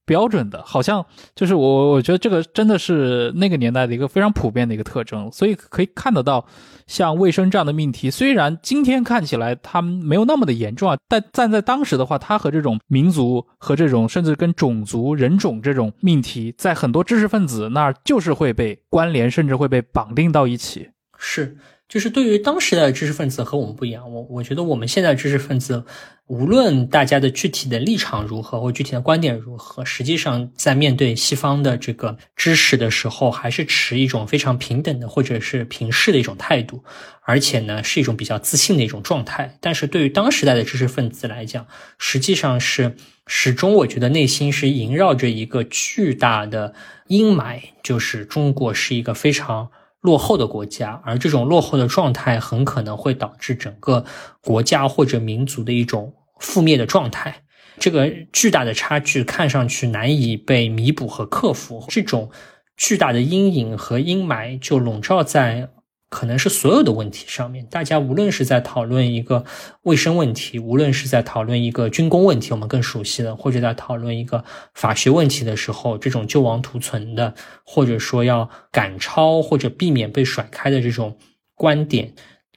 [0.05, 6.45] 标准的，好像就是我，我觉得这个真的是那个年代的一个非常普遍的一个特征，所以可以看得到，
[6.87, 20.89] 像卫生这样的命题，虽然今天看起来它没有那么的严重啊，但站在当时的话，它和这种民族和这种甚至跟种族人种这种命题，在很多知识分子那儿就是会被关联，甚至会被绑定到一起。
[21.17, 21.57] 是。
[21.91, 25.83] 就是对于当时的知识分子和我们不一样，我我觉得我们现在知识分子，
[26.27, 36.81] 无论大家的具体的立场如何或具体的观点如何，实际上在面对西方的这个知识的时候，还是持一种非常平等的或者是平视的一种态度，
[37.23, 39.57] 而且呢是一种比较自信的一种状态。
[39.59, 41.67] 但是对于当时代的知识分子来讲，
[41.97, 42.95] 实际上是
[43.27, 46.73] 始终我觉得内心是萦绕着一个巨大的
[47.07, 49.69] 阴霾，就是中国是一个非常。
[50.01, 54.03] 落后的国家，而这种落后的状态很可能会导致整个
[54.41, 57.43] 国家或者民族的一种覆灭的状态。
[57.79, 62.29] 这个巨大的差距看上去难以被弥补和克服，这种
[62.75, 65.69] 巨大的阴影和阴霾就笼罩在。
[66.11, 69.45] 可能是所有的问题上面，大家无论是在讨论一个
[69.83, 74.43] 卫生问题，无论是在讨论一个军工问题，我们更熟悉的，或者在讨论一个
[74.73, 77.33] 法学问题的时候，这种救亡图存的，
[77.63, 81.17] 或者说要赶超或者避免被甩开的这种
[81.55, 82.13] 观点，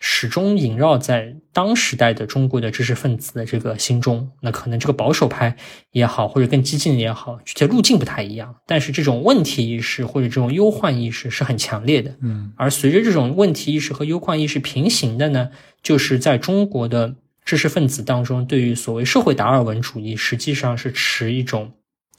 [0.07, 4.31] 始终萦绕在当时代的中国的知识分子的这个心中。
[4.43, 5.57] 那可能这个保守派
[5.93, 12.15] 也好，或者更激进的也好，具体路径不太一样，但是这种问题意识或者这种忧患意识是很强烈的。
[12.21, 15.49] 嗯，而随着这种问题意识和忧患意识平行的呢，
[15.83, 21.73] 就是在中国的知识分子当中，对于所谓社会达尔文主义，实际上是持一种。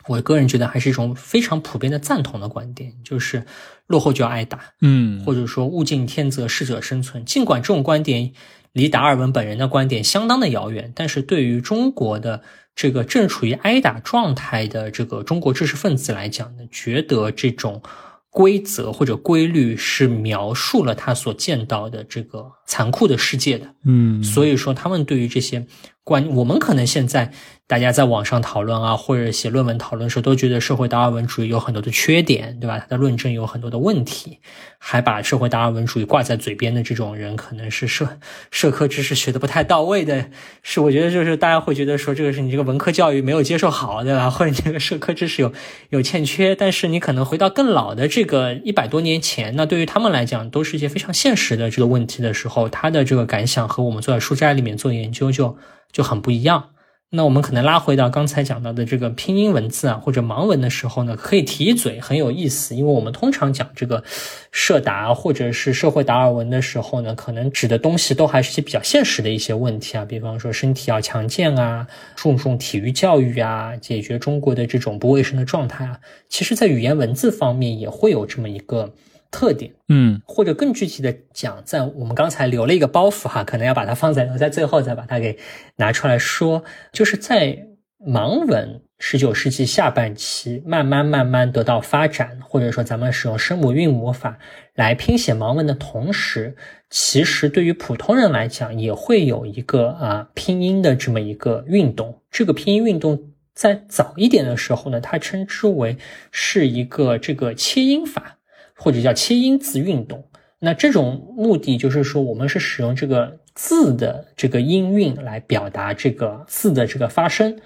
[0.07, 3.44] 我个人觉得还是一种非常普遍的赞同的观点，就是
[3.88, 7.26] 落后就要挨打，嗯，或者说物竞天择，适者生存。
[7.26, 8.32] 尽管这种观点
[8.72, 12.44] 离达尔文本人的观点相当的遥远，但是对于中国的
[12.76, 17.82] 这个正处于挨打状态的这个中国知识分子来讲呢，觉得这种
[18.30, 25.65] 规则或者规律是描述了他所见到的这个残酷的世界的，嗯，所以说他们对于这些。
[26.06, 27.34] 关我们可能现在
[27.68, 32.78] 大家在网上讨论啊，或者写论文讨论的时候，都觉得社会达尔文主义有很多的缺点，对吧？
[32.78, 34.38] 他的论证有很多的问题，
[34.78, 38.20] 还把社会达尔文主义挂在嘴边的这种人，可能是社
[38.52, 40.30] 社科知识学的不太到位的，
[40.62, 44.30] 是我觉得就是大家会觉得说这个是你这个文科教育没有接受好，对吧？
[44.30, 45.52] 或者你这个社科知识有
[45.90, 46.54] 有欠缺。
[46.54, 55.58] 但是你可能回到更老的这个一百多年前，那对于他们来讲都是一些非常现实的这个问题的时候，他的这个感想和我们坐在书斋里面做研究就。
[55.92, 56.72] 就很不一样。
[57.16, 62.76] 那我们可能拉回到刚才讲到的这个拼音文字啊，或者盲文的时候呢，可以提一嘴，很有意思。
[62.76, 64.04] 因为我们通常讲这个
[64.52, 76.00] 社达或者是社会达尔文的时候呢，可能指的东西都还是些比较现实的一些问题啊，比方说身体要强健啊，注重体育教育啊，解决中国的这种不卫生的状态啊。
[76.28, 78.94] 其实，在语言文字方面也会有这么一个。
[79.32, 85.38] 特点，嗯，或者更具体的讲，在我们刚才留了一个包袱哈，可能要把它放在留在最后再把它给
[85.78, 87.68] 拿出来说，就是在
[88.00, 94.38] 盲文十九世纪下半期慢慢慢慢得到发展，或者说咱们使用声母韵母法
[94.76, 96.56] 来拼写盲文的同时，
[96.90, 102.22] 其实对于普通人来讲也会有一个啊拼音的这么一个运动。
[102.30, 105.98] 这个拼音运动在早一点的时候呢，它称之为
[106.32, 108.35] 是一个这个切音法。
[108.76, 110.24] 或者叫切音字运动，
[110.60, 117.58] 那这种目的就是说，我们是使用这个字的这个音韵来表达这个字的这个发声，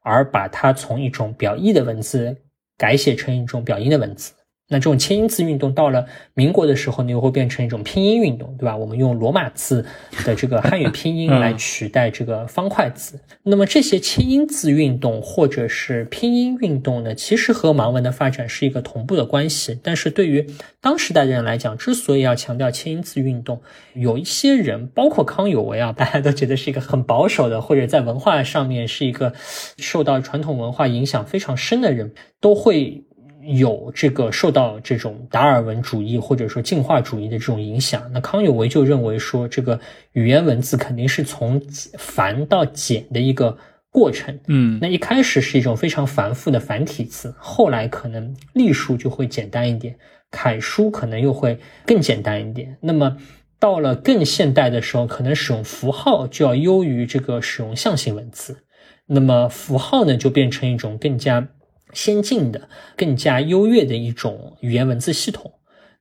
[0.00, 2.36] 而把它从一种表意的文字
[2.76, 4.32] 改写成一种表音的文字。
[4.68, 8.76] 那这种切音字运动到了民国的时候呢，又会变成一种拼音运动，对吧？
[8.76, 9.84] 我们用罗马字
[10.24, 13.20] 的这个汉语拼音来取代这个方块字。
[13.44, 19.78] 那么这些切音字运动或者是拼音运动呢，其实和盲文的发展是一个同步的关系。
[19.82, 20.44] 但是对于
[20.80, 23.62] 当时代的人来讲，之所以要强调切音字运动，
[23.94, 29.32] 有一些人，包括康有为啊，大家都觉得是一个很保守的，或者在文化上面是一个
[29.78, 33.05] 受到传统文化影响非常深的人，都会。
[33.46, 39.78] 有这个受到这种达尔文主义或者说进化主义的这种影响，那康有为就认为说，这个
[40.12, 41.60] 语言文字肯定是从
[41.98, 43.56] 繁到简的一个
[43.90, 44.38] 过程。
[44.48, 49.96] 嗯，那一开始是一种非常繁复的繁体字，后来可能隶书就会简单一点，
[50.30, 52.76] 楷书可能又会更简单一点。
[52.80, 53.16] 那么
[53.58, 58.64] 到了更现代的时候，可能使用符号就要优于这个使用象形文字。
[59.06, 61.48] 那么符号呢，就变成一种更加。
[61.92, 65.52] 先进的、更加优越的一种语言文字系统。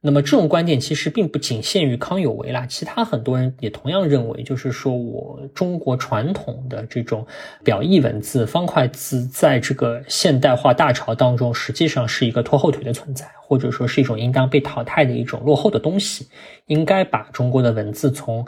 [0.01, 7.25] 那么，这种观点其实并不仅限于康有为啦，其他很多人也同样认为，就是说我中国传统的这种
[7.63, 16.27] 表意文字、方块字，在这个现代化大潮当中，实际上是一个拖后腿的存在，或者说是一种应当被淘汰的一种落后的东西。
[16.67, 18.45] 应该把中国的文字从。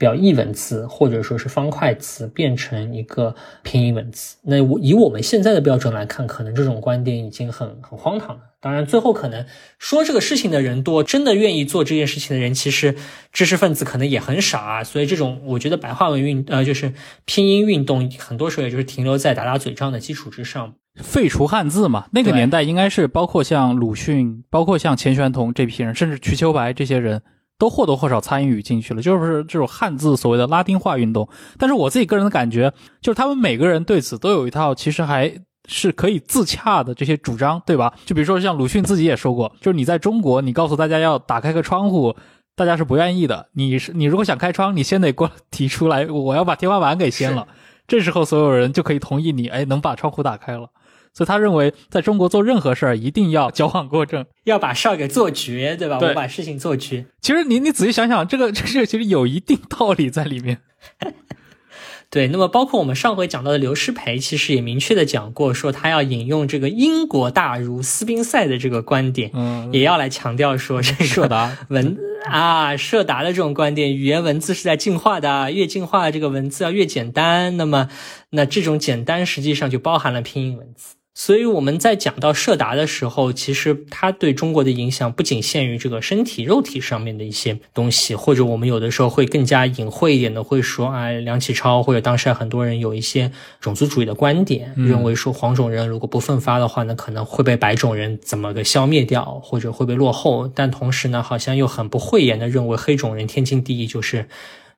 [0.00, 8.40] 表意文字或者说是方块词变成一个拼音文字，那我以我们现在的标准来看，可能这种观点已经很很荒唐了。
[8.60, 9.44] 当然，最后可能
[9.78, 12.96] 说这个事情的人多，真的愿意做这件事情的人，其实
[13.30, 14.82] 知识分子可能也很少啊。
[14.82, 16.94] 所以，这种我觉得白话文运呃就是
[17.26, 22.06] 拼音运动，很多时候也就是停留在打打嘴仗的基础之上，废除汉字嘛。
[22.12, 27.20] 那个年代应该是包括像鲁迅，包括像钱玄同这批人，甚至瞿秋白这些人。
[27.60, 31.28] 都或多或少参与进去了，就是这种汉字所谓的拉丁化运动。
[31.58, 32.72] 但是我自己个人的感觉，
[33.02, 35.30] 就是他们每个人对此都有一套其实还
[35.68, 37.92] 是可以自洽的这些主张，对吧？
[38.06, 42.16] 就比如说像鲁迅自己也说过，就是你在中国，你告诉大家要打开个窗户，
[42.56, 43.48] 大家是不愿意的。
[43.52, 47.46] 你是你如果想开窗，你先得过提出来，我要把天花板给掀了，
[47.86, 50.70] 这时候所有人就可以同意你，哎，能把窗户打开了。
[51.12, 55.98] 所以他认为，在中国做任何事儿一定要矫枉过正，要把事儿给做绝，对吧？
[56.00, 57.06] 我把事情做绝。
[57.20, 60.58] 其实你你仔细想想，这个这个其实有一定道理在里面。
[62.10, 71.96] 对，那么包括我们上回讲到的刘师培，其实也明确的讲过，说他要引用这个英国大儒斯宾塞的这个观点，嗯，也要来强调说这个 文
[72.28, 77.88] 啊，社达的这种观点，语言文字是在进化的，越进化这个文字要越简单，那么
[78.30, 80.96] 那这种简单实际上就包含了拼音文字。
[81.12, 93.30] 所以我们在讲到社达的时候，其实它对中国的影响不仅限于这个身体肉体上面的一些东西，或者我们有的时候会更加隐晦一点的，会说啊，梁启超或者当时很多人有一些
[93.60, 100.48] 种族主义的观点，认为说黄种人如果不奋发的话呢，可能会被白种人怎么个消灭掉，或者会被落后。
[100.48, 104.28] 但同时呢，好像又很不讳言的认为黑种人天经地义就是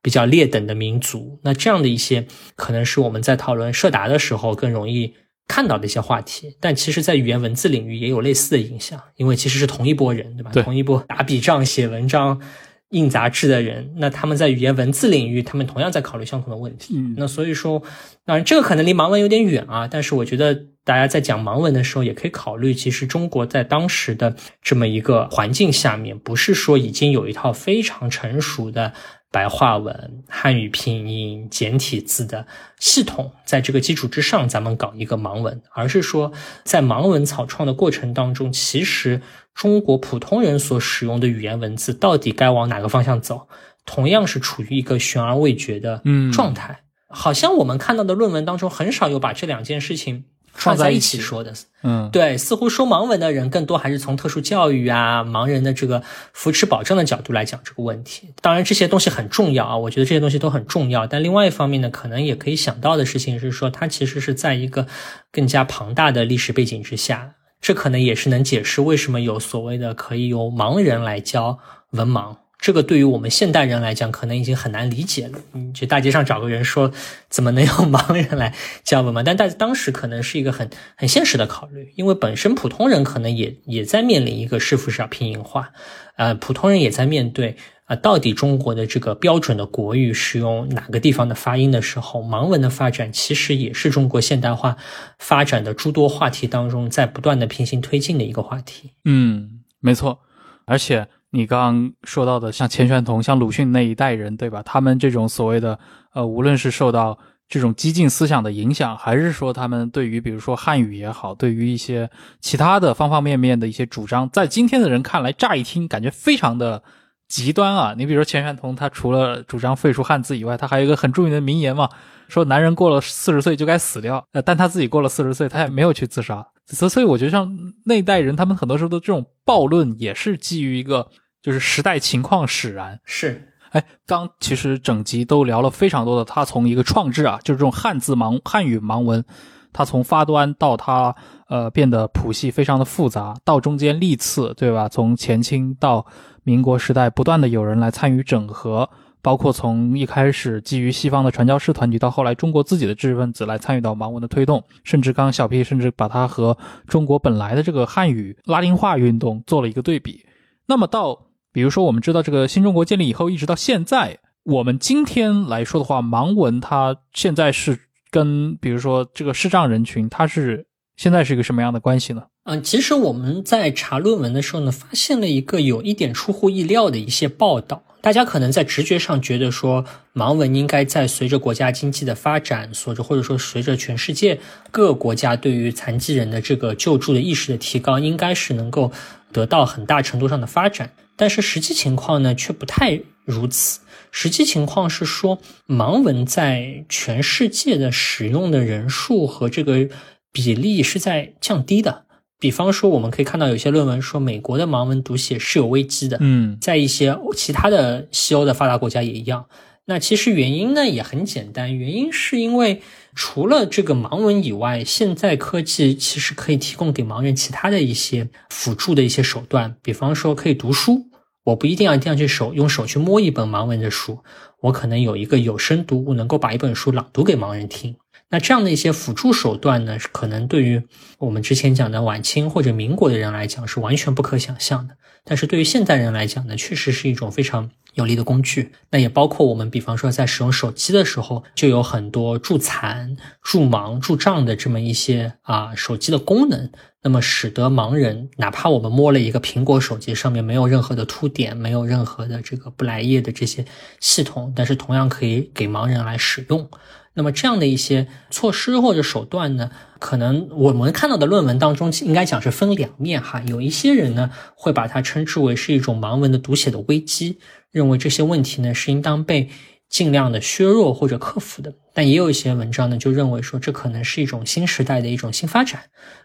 [0.01, 1.39] 比较劣等的民族。
[1.43, 2.27] 那这样的一些，
[2.57, 5.13] 可能是我们在讨论社达的时候更容易。
[5.53, 10.51] 看到的一些话题，但其实，在语言文字领域也有类似的影响，因为其实是同一波人，对吧？
[10.51, 12.41] 对同一波打笔仗、写文章、
[12.89, 16.95] 印杂志的人，那他们在语言文字领域，他们同样在考虑相同的问题。
[16.97, 17.83] 嗯那所以说，
[18.25, 20.55] 当然这个可能离盲文有点远啊，但是我觉得
[20.85, 28.95] 大家在讲盲文的时候，也可以考虑，其实中国在当时的这么一个环境下面，不是说已经有一套非常成熟的。
[29.33, 32.47] 白话文、汉语拼音、简体字的
[32.79, 36.31] 系统，在这个基础之上，咱们搞一个盲文，而是说，
[36.63, 39.23] 在盲文草创的过程当中，其实
[39.55, 43.49] 中国普通人所使用的语言文字到底该往哪个方向走，
[43.87, 46.03] 同样是处于一个悬而未决的
[46.33, 46.81] 状态。
[47.09, 51.53] 好像我们看到的论文当中，很少有把这两件事情串在一起说的。
[51.85, 56.01] 嗯，对，似乎说盲文的人更多还是从特殊教育啊、盲人的这个
[56.33, 58.33] 扶持保障的角度来讲这个问题。
[58.41, 61.07] 当然，这些东西很重要啊，我觉得这些东西都很重要。
[61.09, 64.87] 但另外一方面呢，可能也可以想到的事情是说，它其实是在一个
[65.33, 71.59] 更加庞大的历史背景之下，这可能也是能解释为什么有所谓的可以由盲人来教
[71.91, 72.37] 文盲。
[72.63, 75.39] 这个对于我们现代人来讲，可能已经很难理解了。
[75.51, 76.93] 你去大街上找个人说，
[77.29, 79.25] 怎么能用盲人来教文盲？
[79.25, 85.73] 但在当时可能是一个很很现实的考虑，因为本身普通人可能也也在面临一个是否是要拼音化，
[86.17, 87.57] 呃，普通人也在面对
[87.87, 94.77] 啊、呃，到底中国的这个标准的国语是用哪个地方的发音的时候，盲文的发展其实也是中国现代化
[95.19, 98.93] 发展的诸多话题当中在不断的平行推进的一个话题。
[99.05, 100.21] 嗯，没错，
[100.65, 101.09] 而且。
[101.35, 104.63] 你刚刚说到的，像钱玄同、像鲁迅那一代人，对吧？
[104.63, 105.79] 他们这种所谓的，
[106.13, 107.19] 呃，无论是受到
[107.49, 112.11] 这种激进思想的影响，还是说他们对于比如说汉语也好，对于一些
[112.41, 116.83] 其他的方方面面的一些主张，在今天的人看来，乍一听感觉非常的
[117.29, 117.95] 极端啊。
[117.97, 121.89] 你比如说钱玄同，他除了主张废除汉字以外，他还有一个很著名的名言嘛，
[122.29, 124.23] 说男人过了四十岁就该死掉。
[124.33, 126.47] 呃，但他自己过了四十岁，他也没有去自杀。
[126.67, 127.51] 所所以我觉得像
[127.87, 131.09] 那一代人，他们很多时候的这种暴论，也是基于一个。
[131.43, 139.25] 就是时代情况使然，是，哎，刚其实整集都聊了非常多的，他从一个创制啊，就是这种汉字盲汉语盲文，
[139.73, 141.15] 它从发端到它
[141.49, 144.89] 呃变得谱系非常的复杂，到中间历次，对吧？
[144.89, 146.07] 从前清到
[146.45, 148.89] 民国时代，不断的有人来参与整合，
[149.21, 156.57] 包括从一开始基于西方的传教士团体，到后来中国自己的知识分子来参与到盲文的推动，甚至刚刚小 P 甚至把它和
[156.87, 160.25] 中国本来的这个汉语拉丁化运动做了一个对比，
[160.67, 161.19] 那么到。
[161.53, 167.79] 比如说，我们知道这个新中国建立以后，一直到现在，我们今天来说的话，盲文它现在是
[168.11, 170.67] 跟比如说这个视障人群，它是
[170.97, 172.23] 现在是一个什么样的关系呢？
[172.45, 177.85] 嗯，其实我们在查论文的时候呢，发现了一个有一点出乎意料的一些报道。
[178.01, 184.41] 大家可能在直觉上觉得说，盲文应该在随着国家经济的发展，或者或者说随着全世界
[184.73, 188.91] 各国家对于残疾人的这个救助的意识的提高，应该是能够
[189.31, 190.91] 得到很大程度上的发展。
[191.23, 193.79] 但是实际情况呢，却不太如此。
[194.11, 195.39] 实际情况是说，
[195.69, 199.89] 盲文在全世界的使用的人数和这个
[200.33, 202.07] 比例是在降低的。
[202.41, 206.19] 比方说，我们可以看到有些论文说，美国的盲文读写是有危机的。
[206.21, 209.47] 嗯，在一些其他的西欧的发达国家也一样。
[209.85, 212.83] 那其实原因呢也很简单，原因是因为
[213.15, 221.07] 除了这个盲文以外，现在科技其实可以提供给盲人其他的一些辅助的一些手段，比方说可以读书。
[221.45, 224.21] 我不一定要一定要去手用手去摸一本盲文的书，
[224.61, 227.97] 我可能有一个有声读物，能够把一本书朗读给盲人听。
[228.29, 230.83] 那这样的一些辅助手段呢，可能对于
[231.19, 234.97] 我们之前讲的晚清或者民国的人来讲是完全不可想象的。
[235.25, 238.73] 但是对于现代人来讲呢，确实是一种非常有力的工具。
[238.91, 246.71] 那也包括我们，比方说在使用手机的时候，就有很多助残、助盲、助障的这么一些啊手机的功能。
[247.05, 253.65] 那么使得盲人，哪怕我们摸了一个苹果手机，上面没有任何的凸点，没有任何的这个不来液的这些
[253.99, 256.69] 系统，但是同样可以给盲人来使用。
[257.15, 263.43] 那么这样的一些措施或者手段呢，可能我们看到的论文当中应该讲是分两面哈。
[263.47, 267.39] 有一些人呢会把它称之为是一种盲文的读写的危机，
[267.71, 269.51] 认为这些问题呢是应当被
[269.93, 271.73] 尽量的削弱或者克服的。
[271.95, 275.83] 但也有一些文章呢就认为说这可能是一种新时代的一种新发展，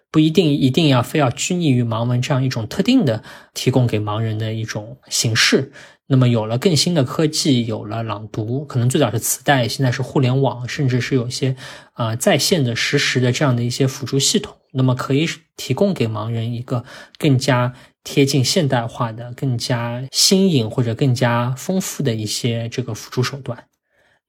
[0.10, 3.22] 不一定一定要非要拘泥于盲文这样一种特定的
[3.53, 5.72] 提供给盲人的一种形式。
[6.10, 11.57] 那么有了更新的科技，有了朗读，可能最早是磁带，现在是互联网，甚至是有一些
[11.91, 15.27] 啊在线的实时的这样的一些辅助系统，那么可以
[15.57, 16.85] 提供给盲人一个
[17.19, 17.73] 更加
[18.09, 23.65] 贴近现代化的、更加新颖或者更加丰富的一些这个辅助手段。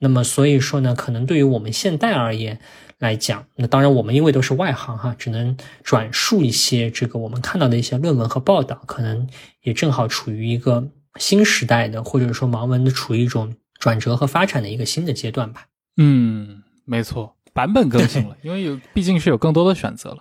[0.01, 2.59] 那么所以说呢，可能对于我们现代而言
[2.99, 9.29] 来讲，那当然我们因为都是外行哈，只能转述一些这个我们看到的一些论文和报道，可能
[9.63, 10.89] 也正好处于一个。
[11.19, 15.67] 新时代的，或者说盲文的，处于一种转折和发展的一个新的阶段吧。
[15.97, 20.19] 嗯，没错，版本更新了， 因为有毕竟是有更多的选择了。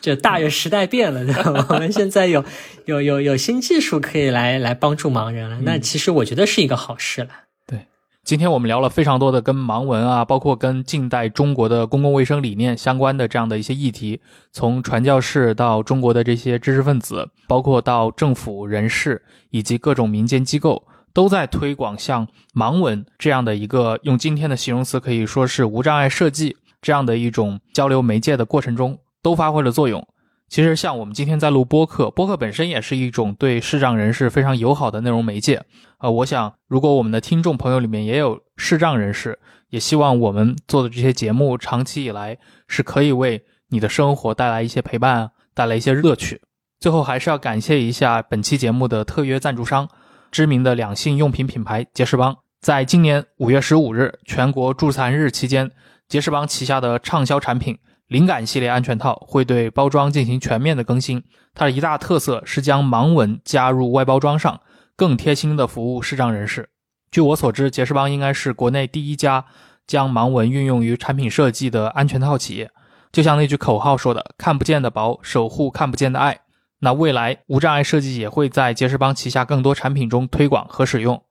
[0.00, 1.66] 就大约时代变了， 对吧？
[1.68, 2.44] 我们现在有
[2.86, 5.58] 有有有新技术可以来来帮助盲人了。
[5.62, 7.28] 那其实我觉得是一个好事了。
[7.66, 7.86] 对，
[8.24, 14.20] 今天我们聊了非常多的跟盲文啊，包括跟近代中国的公共卫生理念相关的这样的一些议题，
[14.52, 19.22] 从传教士到中国的这些知识分子，包括到政府人士。
[19.52, 20.80] 以及各种民间机构
[21.12, 30.06] 都在推广像盲文这样的一个用今天的形容词可以说是无障碍设计这样的一种交流媒介的过程中，都发挥了作用。
[30.48, 35.62] 其实像我们今天在录播客，播客本身也是一种对视障人士非常友好的内容媒介。
[35.98, 39.38] 呃，我想如果我们的听众朋友里面也有视障人士，
[39.68, 42.36] 也希望我们做的这些节目长期以来
[42.66, 46.42] 是可以为你的生活带来一些陪伴，带来一些乐趣。
[46.80, 49.88] 最后还是要感谢一下本期节目的特约赞助商，
[50.32, 52.36] 知名的两性用品品牌杰士邦。
[52.60, 55.70] 在今年五月十五日全国助残日期间，
[56.08, 57.78] 杰士邦旗下的畅销产品
[58.10, 61.22] 灵感系列安全套会对包装进行全面的更新。
[61.54, 64.60] 它的一大特色是将盲文加入外包装上，
[64.96, 66.70] 更贴心的服务视障人士。
[67.12, 69.44] 据我所知，杰士邦应该是国内第一家
[69.86, 72.68] 将盲文运用于产品设计的安全套企业。
[73.12, 76.40] 就像那句口号说的：“看不见的薄，守护看不见的爱。”
[76.82, 81.22] 那未来无障碍设计也会在杰士邦旗下更多产品中推广和使用。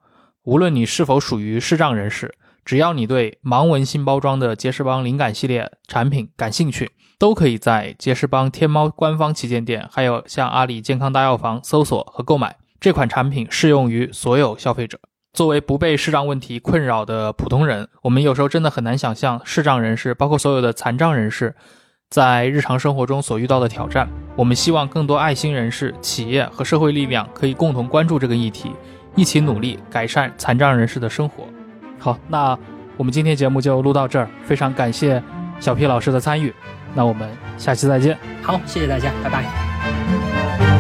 [0.44, 2.34] 无论你是否属于视障人士，
[2.70, 15.00] 只要你对盲文新包装的杰士邦灵感系列产品感兴趣，都可以在杰士邦天猫官方旗舰店，还有像阿里健康大药房搜索和购买这款产品，适用于所有消费者。
[15.34, 21.56] 作为不被视障问题困扰的普通人，我们有时候真的很难想象视障人士，包括所有的残障人士。
[22.12, 28.72] 在日常生活中所遇到的挑战，我们希望更多爱心人士、企业和社会力量可以共同关注这个议题，
[29.16, 31.46] 一起努力改善残障人士的生活。
[32.00, 32.58] 好那
[32.98, 35.22] 我们今天节目就录到这儿非常感谢
[35.60, 36.54] 小 p 老师的参与
[36.94, 38.18] 那我们下期再见。
[38.42, 40.79] 好谢谢大家拜拜。